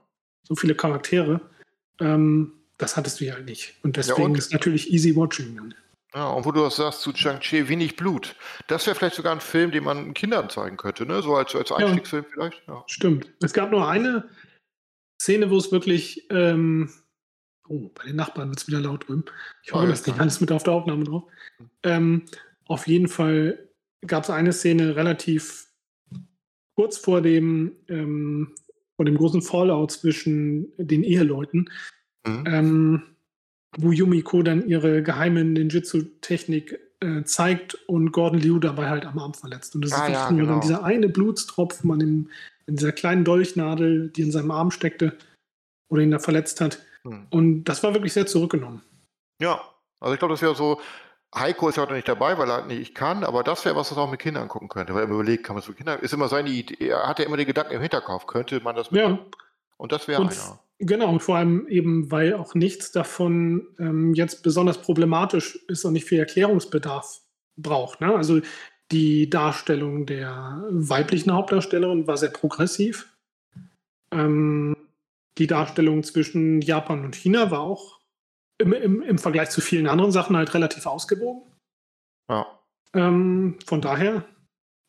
so 0.46 0.54
viele 0.54 0.76
Charaktere. 0.76 1.40
Ähm, 2.00 2.52
das 2.78 2.96
hattest 2.96 3.20
du 3.20 3.24
ja 3.24 3.36
nicht. 3.40 3.74
Und 3.82 3.96
deswegen 3.96 4.22
und- 4.22 4.38
ist 4.38 4.52
natürlich 4.52 4.92
easy 4.92 5.14
watching. 5.16 5.56
dann. 5.56 5.74
Ja, 6.14 6.28
und 6.28 6.44
wo 6.44 6.50
du 6.52 6.60
das 6.60 6.76
sagst 6.76 7.02
zu 7.02 7.12
Chang-Chi, 7.12 7.68
wenig 7.68 7.94
Blut. 7.96 8.34
Das 8.68 8.86
wäre 8.86 8.96
vielleicht 8.96 9.14
sogar 9.16 9.32
ein 9.32 9.40
Film, 9.40 9.70
den 9.70 9.84
man 9.84 10.12
Kindern 10.14 10.50
zeigen 10.50 10.76
könnte, 10.76 11.04
ne? 11.06 11.20
So 11.22 11.34
als, 11.36 11.54
als 11.54 11.70
Einstiegsfilm 11.70 12.24
vielleicht. 12.32 12.62
Ja. 12.66 12.82
Stimmt. 12.86 13.30
Es 13.42 13.52
gab 13.52 13.70
nur 13.70 13.88
eine 13.88 14.28
Szene, 15.22 15.50
wo 15.50 15.56
es 15.56 15.70
wirklich. 15.70 16.26
Ähm, 16.30 16.90
oh, 17.70 17.90
bei 17.94 18.04
den 18.04 18.16
Nachbarn 18.16 18.48
wird 18.48 18.60
es 18.60 18.66
wieder 18.68 18.80
laut 18.80 19.08
drüben. 19.08 19.24
Ich 19.62 19.72
hoffe, 19.72 19.84
Oh, 19.84 19.88
das 19.88 20.00
ist 20.00 20.06
nicht 20.06 20.14
klar. 20.16 20.22
alles 20.24 20.40
mit 20.40 20.52
auf 20.52 20.64
der 20.64 20.72
Aufnahme 20.74 21.04
drauf. 21.04 21.22
Ähm, 21.84 22.22
auf 22.66 22.86
jeden 22.86 23.08
Fall 23.08 23.58
gab 24.06 24.24
es 24.24 24.30
eine 24.30 24.52
Szene 24.52 24.96
relativ 24.96 25.68
kurz 26.74 26.98
vor 26.98 27.20
dem, 27.22 27.72
ähm, 27.88 28.54
vor 28.96 29.04
dem 29.04 29.16
großen 29.16 29.42
Fallout 29.42 29.92
zwischen 29.92 30.72
den 30.78 31.02
Eheleuten, 31.04 31.70
Mhm. 32.26 32.44
ähm, 32.46 33.02
wo 33.78 33.92
Yumiko 33.92 34.42
dann 34.42 34.66
ihre 34.66 35.02
geheime 35.02 35.44
Ninjutsu-Technik 35.44 36.78
äh, 37.00 37.22
zeigt 37.24 37.74
und 37.88 38.12
Gordon 38.12 38.40
Liu 38.40 38.58
dabei 38.58 38.90
halt 38.90 39.06
am 39.06 39.18
Arm 39.18 39.32
verletzt. 39.32 39.74
Und 39.74 39.84
das 39.84 39.92
Ah, 39.92 40.06
ist 40.06 40.12
ja, 40.12 40.30
nur 40.30 40.40
dann 40.40 40.48
genau. 40.48 40.60
dieser 40.60 40.84
eine 40.84 41.08
Blutstropfen 41.08 41.90
an, 41.92 41.98
dem, 42.00 42.28
an 42.68 42.76
dieser 42.76 42.92
kleinen 42.92 43.24
Dolchnadel, 43.24 44.10
die 44.10 44.22
in 44.22 44.32
seinem 44.32 44.50
Arm 44.50 44.70
steckte 44.70 45.16
oder 45.88 46.02
ihn 46.02 46.10
da 46.10 46.18
verletzt 46.18 46.60
hat. 46.60 46.84
Hm. 47.04 47.26
Und 47.30 47.64
das 47.64 47.82
war 47.82 47.94
wirklich 47.94 48.12
sehr 48.12 48.26
zurückgenommen. 48.26 48.82
Ja, 49.40 49.60
also 50.00 50.14
ich 50.14 50.18
glaube, 50.18 50.34
das 50.34 50.42
wäre 50.42 50.54
so. 50.54 50.80
Heiko 51.32 51.68
ist 51.68 51.76
ja 51.76 51.84
heute 51.84 51.92
nicht 51.92 52.08
dabei, 52.08 52.36
weil 52.38 52.48
er 52.48 52.56
halt 52.56 52.66
nicht 52.66 52.94
kann, 52.94 53.22
aber 53.22 53.44
das 53.44 53.64
wäre 53.64 53.76
was, 53.76 53.90
was 53.92 53.96
er 53.96 54.02
auch 54.02 54.10
mit 54.10 54.18
Kindern 54.20 54.48
gucken 54.48 54.68
könnte. 54.68 54.94
Weil 54.94 55.04
er 55.04 55.08
überlegt, 55.08 55.44
kann 55.44 55.54
man 55.54 55.62
es 55.62 55.68
mit 55.68 55.76
Kindern. 55.76 56.00
Ist 56.00 56.12
immer 56.12 56.28
seine 56.28 56.50
Idee. 56.50 56.88
Er 56.88 57.06
hat 57.06 57.20
ja 57.20 57.24
immer 57.24 57.36
den 57.36 57.46
Gedanken 57.46 57.72
im 57.74 57.80
Hinterkopf, 57.80 58.26
könnte 58.26 58.60
man 58.60 58.74
das 58.74 58.90
mit. 58.90 59.00
Ja, 59.00 59.18
Und 59.76 59.92
das 59.92 60.08
wäre 60.08 60.22
einer. 60.22 60.60
genau, 60.78 61.08
und 61.08 61.22
vor 61.22 61.36
allem 61.36 61.68
eben, 61.68 62.10
weil 62.10 62.34
auch 62.34 62.54
nichts 62.54 62.90
davon 62.90 63.68
ähm, 63.78 64.12
jetzt 64.14 64.42
besonders 64.42 64.78
problematisch 64.82 65.54
ist 65.68 65.84
und 65.84 65.92
nicht 65.92 66.06
viel 66.06 66.18
Erklärungsbedarf 66.18 67.20
braucht. 67.56 68.00
Ne? 68.00 68.12
Also 68.12 68.40
die 68.90 69.30
Darstellung 69.30 70.06
der 70.06 70.64
weiblichen 70.68 71.32
Hauptdarstellerin 71.32 72.08
war 72.08 72.16
sehr 72.16 72.30
progressiv. 72.30 73.16
Ähm, 74.10 74.74
die 75.38 75.46
Darstellung 75.46 76.02
zwischen 76.02 76.60
Japan 76.60 77.04
und 77.04 77.14
China 77.14 77.50
war 77.50 77.60
auch 77.60 78.00
im, 78.58 78.72
im, 78.72 79.02
im 79.02 79.18
Vergleich 79.18 79.50
zu 79.50 79.60
vielen 79.60 79.86
anderen 79.86 80.12
Sachen 80.12 80.36
halt 80.36 80.52
relativ 80.54 80.86
ausgewogen. 80.86 81.50
Ja. 82.30 82.46
Ähm, 82.94 83.58
von 83.64 83.80
daher, 83.80 84.24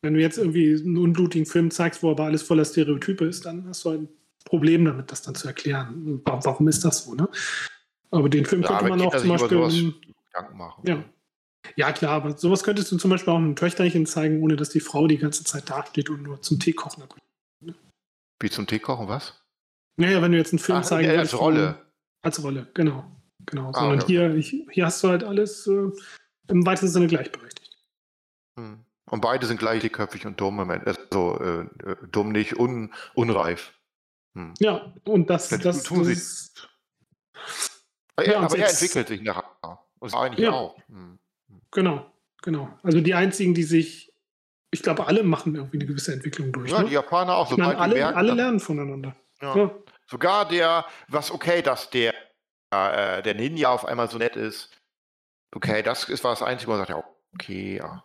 wenn 0.04 0.16
du 0.16 0.20
jetzt 0.20 0.38
irgendwie 0.38 0.74
einen 0.74 0.98
unblutigen 0.98 1.46
Film 1.46 1.72
zeigst, 1.72 2.04
wo 2.04 2.12
aber 2.12 2.26
alles 2.26 2.42
voller 2.44 2.66
Stereotype 2.66 3.24
ist, 3.26 3.46
dann 3.46 3.68
hast 3.68 3.86
du 3.86 3.90
ein 3.92 4.10
Problem 4.46 4.84
damit, 4.84 5.12
das 5.12 5.22
dann 5.22 5.36
zu 5.36 5.48
erklären. 5.48 6.22
Wa- 6.26 6.40
Warum 6.44 6.68
ist 6.68 6.84
das 6.84 7.06
so, 7.06 7.14
ne? 7.14 7.30
Aber 8.10 8.28
den 8.28 8.46
Film 8.46 8.64
Ja, 8.64 8.70
könnte 8.70 8.90
man 8.90 9.02
auch 9.02 9.16
zum 9.16 9.30
Beispiel. 9.30 9.94
Gedanken 10.34 10.58
machen. 10.58 10.84
Ja. 10.88 11.04
Ja, 11.76 11.92
klar, 11.92 12.14
aber 12.14 12.38
sowas 12.38 12.64
könntest 12.64 12.92
du 12.92 12.98
zum 12.98 13.12
Beispiel 13.12 13.32
auch 13.32 13.38
einem 13.38 13.56
Töchterchen 13.56 14.08
zeigen, 14.08 14.42
ohne 14.42 14.56
dass 14.56 14.70
die 14.70 14.80
Frau 14.80 15.06
die 15.08 15.20
ganze 15.20 15.44
Zeit 15.44 15.70
dasteht 15.70 16.10
und 16.10 16.24
nur 16.24 16.42
zum 16.42 16.60
Tee 16.60 16.74
kochen. 16.74 17.04
Wie 18.42 18.50
zum 18.50 18.66
Tee 18.66 18.80
kochen, 18.80 19.08
was? 19.08 19.41
Naja, 19.98 20.22
wenn 20.22 20.32
du 20.32 20.38
jetzt 20.38 20.54
einen 20.54 20.60
Film 20.60 20.80
Ach, 20.80 20.86
zeigen 20.86 21.08
ja, 21.08 21.16
würdest, 21.16 21.34
als 21.34 21.42
Rolle. 21.42 21.86
Als 22.22 22.44
Rolle, 22.44 22.68
genau. 22.74 23.06
genau. 23.46 23.70
Ah, 23.70 23.80
Sondern 23.80 24.00
okay. 24.02 24.08
hier, 24.08 24.36
ich, 24.36 24.56
hier 24.72 24.86
hast 24.86 25.04
du 25.04 25.10
halt 25.10 25.24
alles 25.24 25.68
äh, 25.68 25.90
im 26.48 26.66
weitesten 26.66 26.88
Sinne 26.90 27.08
gleichberechtigt. 27.08 27.78
Hm. 28.58 28.86
Und 29.10 29.22
beide 29.22 29.46
sind 29.46 29.60
gleich 29.60 29.82
dickköpfig 29.82 30.26
und 30.26 30.40
dumm. 30.40 30.60
im 30.60 30.70
Also 30.72 31.40
äh, 31.40 31.62
äh, 31.90 31.96
dumm 32.12 32.32
nicht, 32.32 32.58
un, 32.58 32.94
unreif. 33.14 33.74
Hm. 34.38 34.54
Ja, 34.60 34.94
und 35.06 35.30
das, 35.30 35.50
Ja, 35.50 35.58
das, 35.58 35.84
tun 35.84 36.00
das 36.00 36.08
sie. 36.08 36.14
ist 36.14 36.70
Aber, 38.16 38.26
Ja, 38.28 38.34
er, 38.34 38.40
aber 38.42 38.58
er 38.58 38.68
sechs- 38.70 38.82
entwickelt 38.82 39.08
sich 39.10 39.22
nachher. 39.22 39.80
Und 40.00 40.14
eigentlich 40.16 40.46
Ja. 40.46 40.52
auch. 40.54 40.78
Hm. 40.88 41.20
Genau, 41.72 42.12
genau. 42.42 42.70
Also 42.84 43.02
die 43.02 43.14
einzigen, 43.14 43.54
die 43.54 43.64
sich, 43.64 44.14
ich 44.72 44.82
glaube, 44.84 45.08
alle 45.08 45.24
machen 45.24 45.56
irgendwie 45.56 45.78
eine 45.78 45.86
gewisse 45.86 46.14
Entwicklung 46.14 46.52
durch. 46.54 46.72
Ja, 46.72 46.82
ne? 46.82 46.88
die 46.88 46.94
Japaner 46.94 47.36
auch. 47.36 47.52
ich 47.52 47.58
meine, 47.58 47.78
alle, 47.78 47.96
merken, 47.96 48.18
alle 48.18 48.34
lernen 48.34 48.60
voneinander. 48.60 49.16
Ja. 49.42 49.56
Ja. 49.56 49.72
Sogar 50.08 50.48
der, 50.48 50.86
was 51.08 51.32
okay, 51.32 51.62
dass 51.62 51.90
der, 51.90 52.14
äh, 52.72 53.22
der 53.22 53.34
Ninja 53.36 53.70
auf 53.70 53.86
einmal 53.86 54.10
so 54.10 54.18
nett 54.18 54.36
ist. 54.36 54.70
Okay, 55.56 55.82
das 55.84 56.08
ist 56.10 56.24
war 56.24 56.32
das 56.32 56.44
Einzige, 56.44 56.68
wo 56.72 56.76
man 56.78 56.86
sagt, 56.86 56.90
ja, 56.92 57.04
okay, 57.34 57.78
ja. 57.78 58.04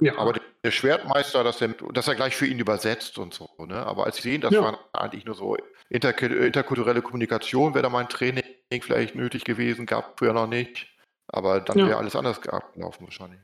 Ja, 0.00 0.18
Aber 0.18 0.34
der, 0.34 0.42
der 0.62 0.70
Schwertmeister, 0.72 1.42
dass, 1.42 1.56
der, 1.58 1.68
dass 1.68 2.06
er 2.06 2.14
gleich 2.16 2.36
für 2.36 2.46
ihn 2.46 2.58
übersetzt 2.58 3.16
und 3.18 3.32
so, 3.32 3.48
ne? 3.66 3.76
Aber 3.86 4.04
als 4.04 4.16
sie 4.16 4.22
sehen, 4.22 4.42
das 4.42 4.52
Ja. 4.52 4.62
war 4.62 4.78
eigentlich 4.92 5.24
nur 5.24 5.34
so 5.34 5.56
inter, 5.88 6.20
interkulturelle 6.20 7.00
Kommunikation, 7.00 7.72
wäre 7.74 7.82
da 7.84 7.88
mal 7.88 8.00
ein 8.00 8.08
Training 8.10 8.44
vielleicht 8.82 9.14
nötig 9.14 9.44
gewesen, 9.44 9.86
gab 9.86 10.18
früher 10.18 10.34
noch 10.34 10.48
nicht. 10.48 10.86
Aber 11.28 11.60
dann 11.60 11.78
Ja. 11.78 11.86
wäre 11.86 11.98
alles 11.98 12.14
anders 12.14 12.46
abgelaufen 12.46 13.06
wahrscheinlich. 13.06 13.40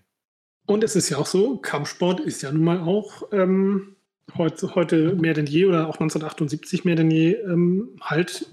und 0.67 0.85
es 0.85 0.95
ist 0.95 1.09
ja 1.09 1.19
auch 1.19 1.27
so, 1.27 1.57
Kampfsport 1.59 2.21
ist 2.21 2.43
ja 2.43 2.53
nun 2.53 2.65
mal 2.65 2.81
auch 2.81 3.33
ähm, 3.33 3.97
heute, 4.37 4.75
heute 4.75 5.15
mehr 5.15 5.35
denn 5.35 5.47
je 5.47 5.67
oder 5.67 5.89
auch 5.89 5.95
1978 5.95 6.85
mehr 6.85 6.97
denn 6.97 7.11
je 7.11 7.35
ähm, 7.35 7.97
halt 8.01 8.47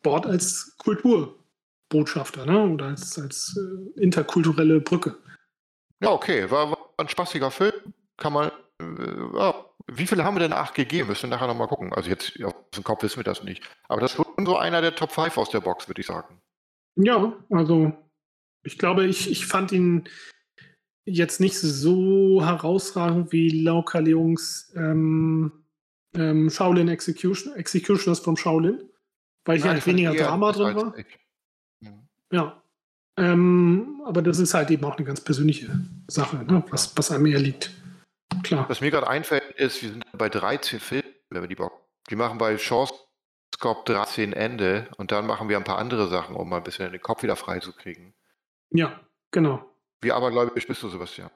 Sport 0.00 0.26
als 0.26 0.76
Kulturbotschafter 0.78 2.46
ne? 2.46 2.68
oder 2.68 2.86
als, 2.86 3.18
als 3.18 3.58
äh, 3.58 4.00
interkulturelle 4.00 4.80
Brücke. 4.80 5.16
Ja, 6.00 6.10
okay, 6.10 6.50
war, 6.50 6.70
war 6.70 6.78
ein 6.96 7.08
spaßiger 7.08 7.50
Film. 7.50 7.72
Kann 8.16 8.32
man, 8.32 8.50
äh, 8.80 9.38
ja, 9.38 9.54
Wie 9.86 10.06
viele 10.06 10.24
haben 10.24 10.36
wir 10.36 10.40
denn 10.40 10.52
acht 10.52 10.74
gegeben? 10.74 11.08
Müssen 11.08 11.24
wir 11.24 11.36
nachher 11.36 11.48
nochmal 11.48 11.68
gucken. 11.68 11.92
Also 11.92 12.08
jetzt 12.10 12.40
aus 12.42 12.54
dem 12.74 12.84
Kopf 12.84 13.02
wissen 13.02 13.18
wir 13.18 13.24
das 13.24 13.42
nicht. 13.42 13.62
Aber 13.88 14.00
das 14.00 14.12
ist 14.12 14.16
schon 14.16 14.46
so 14.46 14.56
einer 14.56 14.80
der 14.80 14.94
Top 14.94 15.12
5 15.12 15.36
aus 15.36 15.50
der 15.50 15.60
Box, 15.60 15.88
würde 15.88 16.00
ich 16.00 16.06
sagen. 16.06 16.40
Ja, 16.96 17.32
also 17.50 17.92
ich 18.62 18.78
glaube, 18.78 19.06
ich, 19.06 19.30
ich 19.30 19.46
fand 19.46 19.72
ihn 19.72 20.08
jetzt 21.08 21.40
nicht 21.40 21.58
so 21.58 22.44
herausragend 22.44 23.32
wie 23.32 23.48
Lauka 23.62 23.98
Leungs 23.98 24.72
ähm, 24.76 25.52
ähm, 26.14 26.50
Shaolin 26.50 26.88
Execution, 26.88 27.54
Executioners 27.54 28.20
from 28.20 28.36
Shaolin, 28.36 28.82
weil 29.44 29.58
hier 29.58 29.70
halt 29.70 29.86
weniger 29.86 30.14
Drama 30.14 30.52
drin 30.52 30.76
war. 30.76 30.94
Hm. 31.82 32.08
Ja. 32.32 32.62
Ähm, 33.16 34.02
aber 34.04 34.22
das 34.22 34.38
ist 34.38 34.54
halt 34.54 34.70
eben 34.70 34.84
auch 34.84 34.96
eine 34.96 35.04
ganz 35.04 35.20
persönliche 35.20 35.80
Sache, 36.06 36.36
ne? 36.44 36.62
was, 36.70 36.96
was 36.96 37.10
einem 37.10 37.26
eher 37.26 37.40
liegt. 37.40 37.72
Klar. 38.42 38.68
Was 38.68 38.80
mir 38.80 38.90
gerade 38.90 39.08
einfällt, 39.08 39.42
ist, 39.56 39.82
wir 39.82 39.90
sind 39.90 40.04
bei 40.12 40.28
13 40.28 40.78
Filmen, 40.78 41.08
wenn 41.30 41.42
wir 41.42 41.48
die 41.48 41.56
Bock. 41.56 41.72
Die 42.10 42.16
machen 42.16 42.38
bei 42.38 42.56
Chance 42.56 42.94
Scope 43.54 43.92
13 43.92 44.32
Ende 44.32 44.86
und 44.98 45.10
dann 45.10 45.26
machen 45.26 45.48
wir 45.48 45.56
ein 45.56 45.64
paar 45.64 45.78
andere 45.78 46.08
Sachen, 46.08 46.36
um 46.36 46.48
mal 46.48 46.58
ein 46.58 46.62
bisschen 46.62 46.92
den 46.92 47.00
Kopf 47.00 47.22
wieder 47.22 47.34
frei 47.34 47.58
zu 47.58 47.72
kriegen. 47.72 48.14
Ja, 48.70 49.00
genau. 49.32 49.64
Wie 50.00 50.12
abergläubisch 50.12 50.66
bist 50.66 50.82
du, 50.82 50.88
Sebastian? 50.88 51.30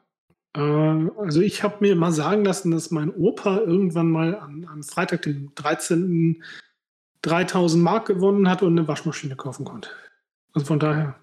Äh, 0.54 0.60
also 0.60 1.40
ich 1.40 1.62
habe 1.62 1.76
mir 1.80 1.96
mal 1.96 2.12
sagen 2.12 2.44
lassen, 2.44 2.70
dass 2.70 2.90
mein 2.90 3.10
Opa 3.10 3.58
irgendwann 3.58 4.10
mal 4.10 4.38
am, 4.38 4.66
am 4.66 4.82
Freitag, 4.82 5.22
den 5.22 5.52
13. 5.54 6.42
3000 7.22 7.82
Mark 7.82 8.06
gewonnen 8.06 8.48
hat 8.48 8.62
und 8.62 8.76
eine 8.76 8.88
Waschmaschine 8.88 9.36
kaufen 9.36 9.64
konnte. 9.64 9.90
Also 10.54 10.66
von 10.66 10.80
daher 10.80 11.14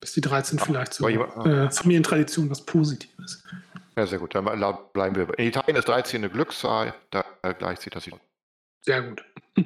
ist 0.00 0.14
die 0.14 0.20
13 0.20 0.58
vielleicht 0.58 0.94
so 0.94 1.08
jemand- 1.08 1.34
äh, 1.46 1.68
Familientradition 1.70 2.48
was 2.48 2.64
Positives. 2.64 3.42
Ja, 3.96 4.06
sehr 4.06 4.20
gut. 4.20 4.36
Dann 4.36 4.44
bleiben 4.44 5.16
wir. 5.16 5.36
In 5.36 5.48
Italien 5.48 5.76
ist 5.76 5.88
13 5.88 6.22
eine 6.22 6.30
Glückszahl, 6.32 6.94
da 7.10 7.24
gleicht 7.58 7.82
sich 7.82 7.92
das 7.92 8.04
hin. 8.04 8.14
Sehr 8.82 9.02
gut. 9.02 9.24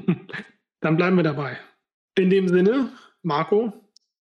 Dann 0.81 0.97
bleiben 0.97 1.17
wir 1.17 1.23
dabei. 1.23 1.59
In 2.17 2.31
dem 2.31 2.49
Sinne, 2.49 2.89
Marco, 3.23 3.73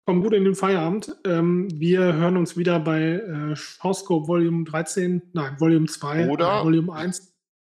komm 0.06 0.22
gut 0.22 0.34
in 0.34 0.44
den 0.44 0.56
Feierabend. 0.56 1.16
Ähm, 1.26 1.68
wir 1.74 2.14
hören 2.14 2.38
uns 2.38 2.58
wieder 2.58 2.80
bei 2.80 3.02
äh, 3.02 3.56
Showscope 3.56 4.28
Volume 4.28 4.64
13, 4.66 5.22
nein, 5.34 5.60
Volume 5.60 5.88
2 5.88 6.30
Oder- 6.30 6.64
Volume 6.64 6.94
1. 6.94 7.34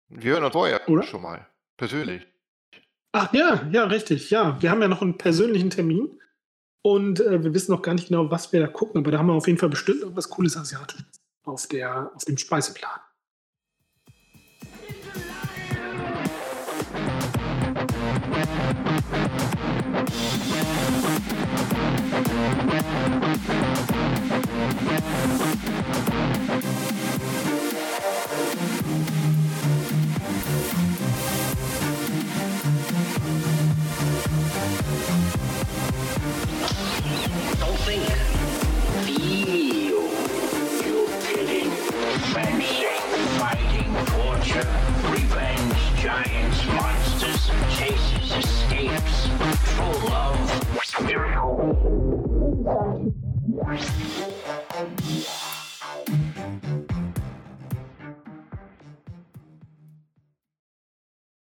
Wir 0.09 0.33
hören 0.33 0.43
uns 0.45 0.53
vorher 0.53 0.87
Oder? 0.87 1.03
schon 1.03 1.21
mal. 1.21 1.47
Persönlich. 1.75 2.25
Ach 3.11 3.33
ja, 3.33 3.67
ja, 3.71 3.85
richtig. 3.85 4.29
Ja, 4.29 4.61
wir 4.61 4.71
haben 4.71 4.81
ja 4.81 4.87
noch 4.87 5.01
einen 5.01 5.17
persönlichen 5.17 5.69
Termin 5.69 6.19
und 6.81 7.19
äh, 7.19 7.43
wir 7.43 7.53
wissen 7.53 7.71
noch 7.71 7.81
gar 7.81 7.93
nicht 7.93 8.07
genau, 8.07 8.31
was 8.31 8.53
wir 8.53 8.59
da 8.59 8.67
gucken, 8.67 9.01
aber 9.01 9.11
da 9.11 9.19
haben 9.19 9.27
wir 9.27 9.33
auf 9.33 9.47
jeden 9.47 9.59
Fall 9.59 9.69
bestimmt 9.69 10.01
irgendwas 10.01 10.29
Cooles 10.29 10.55
Asiatisches 10.55 11.05
auf, 11.43 11.67
der, 11.67 12.11
auf 12.15 12.25
dem 12.25 12.37
Speiseplan. 12.37 12.99
Think. 37.87 38.03
Feel. 39.05 40.01
Killing, 41.23 41.71
fencing, 42.33 42.99
fighting, 43.39 43.91
torture, 44.11 44.67
revenge, 45.09 45.79
giants, 46.01 46.59
monsters, 46.67 47.43
chases, 47.77 48.27
escapes, 48.35 49.29
miracle. 51.01 51.55